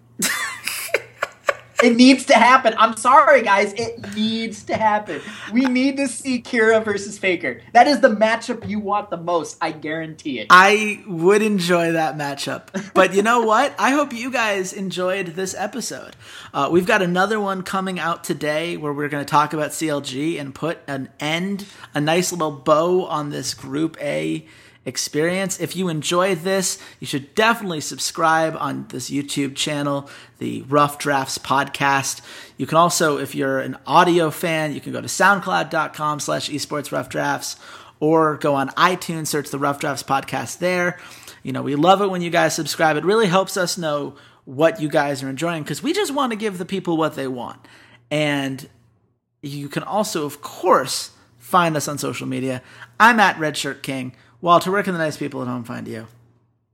It 1.84 1.98
needs 1.98 2.26
to 2.28 2.34
happen. 2.36 2.74
I'm 2.78 2.96
sorry, 2.96 3.42
guys. 3.42 3.74
It 3.74 4.16
needs 4.16 4.64
to 4.64 4.78
happen. 4.78 5.20
We 5.52 5.66
need 5.66 5.98
to 5.98 6.08
see 6.08 6.42
Kira 6.42 6.84
versus 6.84 7.18
Faker. 7.18 7.60
That 7.74 7.88
is 7.88 8.00
the 8.00 8.08
matchup 8.08 8.70
you 8.70 8.80
want 8.80 9.10
the 9.10 9.18
most. 9.18 9.58
I 9.60 9.72
guarantee 9.72 10.40
it. 10.40 10.48
I 10.50 11.04
would 11.06 11.42
enjoy 11.42 11.92
that 11.92 12.18
matchup. 12.18 12.94
But 12.94 13.14
you 13.14 13.22
know 13.22 13.42
what? 13.42 13.76
I 13.78 13.92
hope 13.92 14.14
you 14.14 14.32
guys 14.32 14.72
enjoyed 14.72 15.28
this 15.28 15.54
episode. 15.58 16.16
Uh, 16.54 16.70
we've 16.72 16.86
got 16.86 17.02
another 17.02 17.40
one 17.40 17.64
coming 17.64 18.00
out 18.00 18.24
today 18.24 18.78
where 18.78 18.94
we're 18.94 19.10
going 19.10 19.26
to 19.26 19.30
talk 19.30 19.52
about 19.52 19.72
CLG 19.72 20.40
and 20.40 20.56
put 20.56 20.80
an 20.88 21.10
end, 21.20 21.66
a 21.94 22.00
nice 22.00 22.32
little 22.32 22.52
bow 22.52 23.06
on 23.06 23.30
this 23.30 23.54
Group 23.54 23.98
A 24.02 24.48
experience. 24.86 25.60
If 25.60 25.76
you 25.76 25.90
enjoyed 25.90 26.40
this, 26.40 26.78
you 27.00 27.08
should 27.08 27.36
definitely 27.36 27.82
subscribe 27.82 28.56
on 28.60 28.88
this 28.90 29.10
YouTube 29.10 29.56
channel, 29.56 30.10
the 30.40 30.64
Rough 30.64 30.98
Drafts 30.98 31.38
Podcast. 31.38 32.22
You 32.58 32.66
can 32.66 32.78
also, 32.78 33.18
if 33.18 33.34
you're 33.34 33.60
an 33.60 33.78
audio 33.88 34.30
fan, 34.30 34.74
you 34.74 34.82
can 34.82 34.92
go 34.92 35.02
to 35.02 35.08
soundcloud.com 35.08 36.20
slash 36.20 36.50
esports 36.50 36.92
rough 36.92 37.10
drafts 37.10 37.56
or 38.00 38.38
go 38.38 38.56
on 38.56 38.70
iTunes, 38.70 39.28
search 39.28 39.50
the 39.50 39.60
Rough 39.60 39.80
Drafts 39.80 40.04
Podcast 40.04 40.58
there. 40.60 41.00
You 41.44 41.54
know, 41.54 41.62
we 41.62 41.76
love 41.76 42.02
it 42.02 42.08
when 42.08 42.22
you 42.22 42.30
guys 42.30 42.54
subscribe. 42.56 42.98
It 42.98 43.06
really 43.06 43.28
helps 43.28 43.56
us 43.58 43.78
know 43.78 44.16
what 44.46 44.82
you 44.82 44.90
guys 44.90 45.24
are 45.24 45.30
enjoying 45.30 45.64
because 45.64 45.82
we 45.82 45.94
just 45.94 46.14
want 46.14 46.32
to 46.32 46.36
give 46.36 46.58
the 46.58 46.66
people 46.66 46.98
what 46.98 47.16
they 47.16 47.28
want. 47.28 47.66
And 48.12 48.68
you 49.42 49.70
can 49.70 49.84
also, 49.84 50.26
of 50.26 50.42
course, 50.42 51.12
find 51.38 51.78
us 51.78 51.88
on 51.88 51.98
social 51.98 52.28
media. 52.28 52.62
I'm 53.00 53.20
at 53.20 53.38
Redshirt 53.38 53.82
King. 53.82 54.16
Walter, 54.44 54.72
where 54.72 54.84
can 54.84 54.92
the 54.92 55.00
nice 55.00 55.16
people 55.16 55.42
at 55.42 55.48
home 55.48 55.64
find 55.64 55.88
you? 55.88 56.06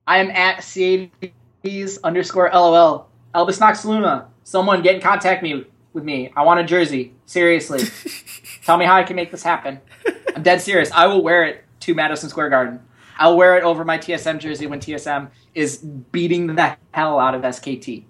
I 0.08 0.18
am 0.18 0.32
at 0.32 0.64
CADs 0.64 2.00
underscore 2.04 2.50
LOL. 2.52 3.08
Elvis 3.36 3.60
Knox 3.60 3.86
Luna. 3.86 4.28
Someone 4.44 4.82
get 4.82 4.96
in 4.96 5.02
contact 5.02 5.44
me 5.44 5.66
with 5.94 6.04
me. 6.04 6.34
I 6.36 6.42
want 6.42 6.60
a 6.60 6.64
jersey. 6.64 7.14
Seriously. 7.28 7.84
Tell 8.66 8.76
me 8.76 8.86
how 8.86 8.96
I 8.96 9.04
can 9.04 9.16
make 9.16 9.30
this 9.30 9.44
happen. 9.44 9.80
I'm 10.36 10.42
dead 10.42 10.62
serious. 10.62 10.90
I 10.92 11.06
will 11.06 11.22
wear 11.22 11.44
it 11.44 11.64
to 11.82 11.94
Madison 11.94 12.28
Square 12.30 12.50
Garden. 12.50 12.80
I'll 13.20 13.38
wear 13.38 13.56
it 13.56 13.64
over 13.64 13.86
my 13.86 14.00
TSM 14.00 14.40
jersey 14.40 14.66
when 14.66 14.80
TSM 14.80 15.30
is 15.54 15.78
beating 15.78 16.48
the 16.48 16.76
hell 16.90 17.20
out 17.20 17.36
of 17.36 17.44
SKT. 17.44 18.04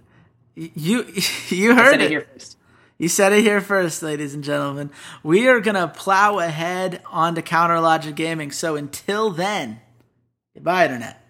You 0.56 1.06
you 1.50 1.76
heard 1.76 2.00
it. 2.00 2.13
it 2.13 2.56
you 3.00 3.08
said 3.08 3.32
it 3.32 3.44
here 3.44 3.62
first, 3.62 4.04
ladies 4.04 4.34
and 4.34 4.44
gentlemen. 4.44 4.92
We 5.24 5.48
are 5.48 5.62
going 5.62 5.76
to 5.76 5.88
plow 5.88 6.40
ahead 6.40 7.02
onto 7.10 7.42
Counter 7.42 7.80
Logic 7.80 8.14
Gaming. 8.14 8.52
So 8.52 8.76
until 8.76 9.32
then, 9.32 9.80
goodbye, 10.54 10.84
Internet. 10.84 11.29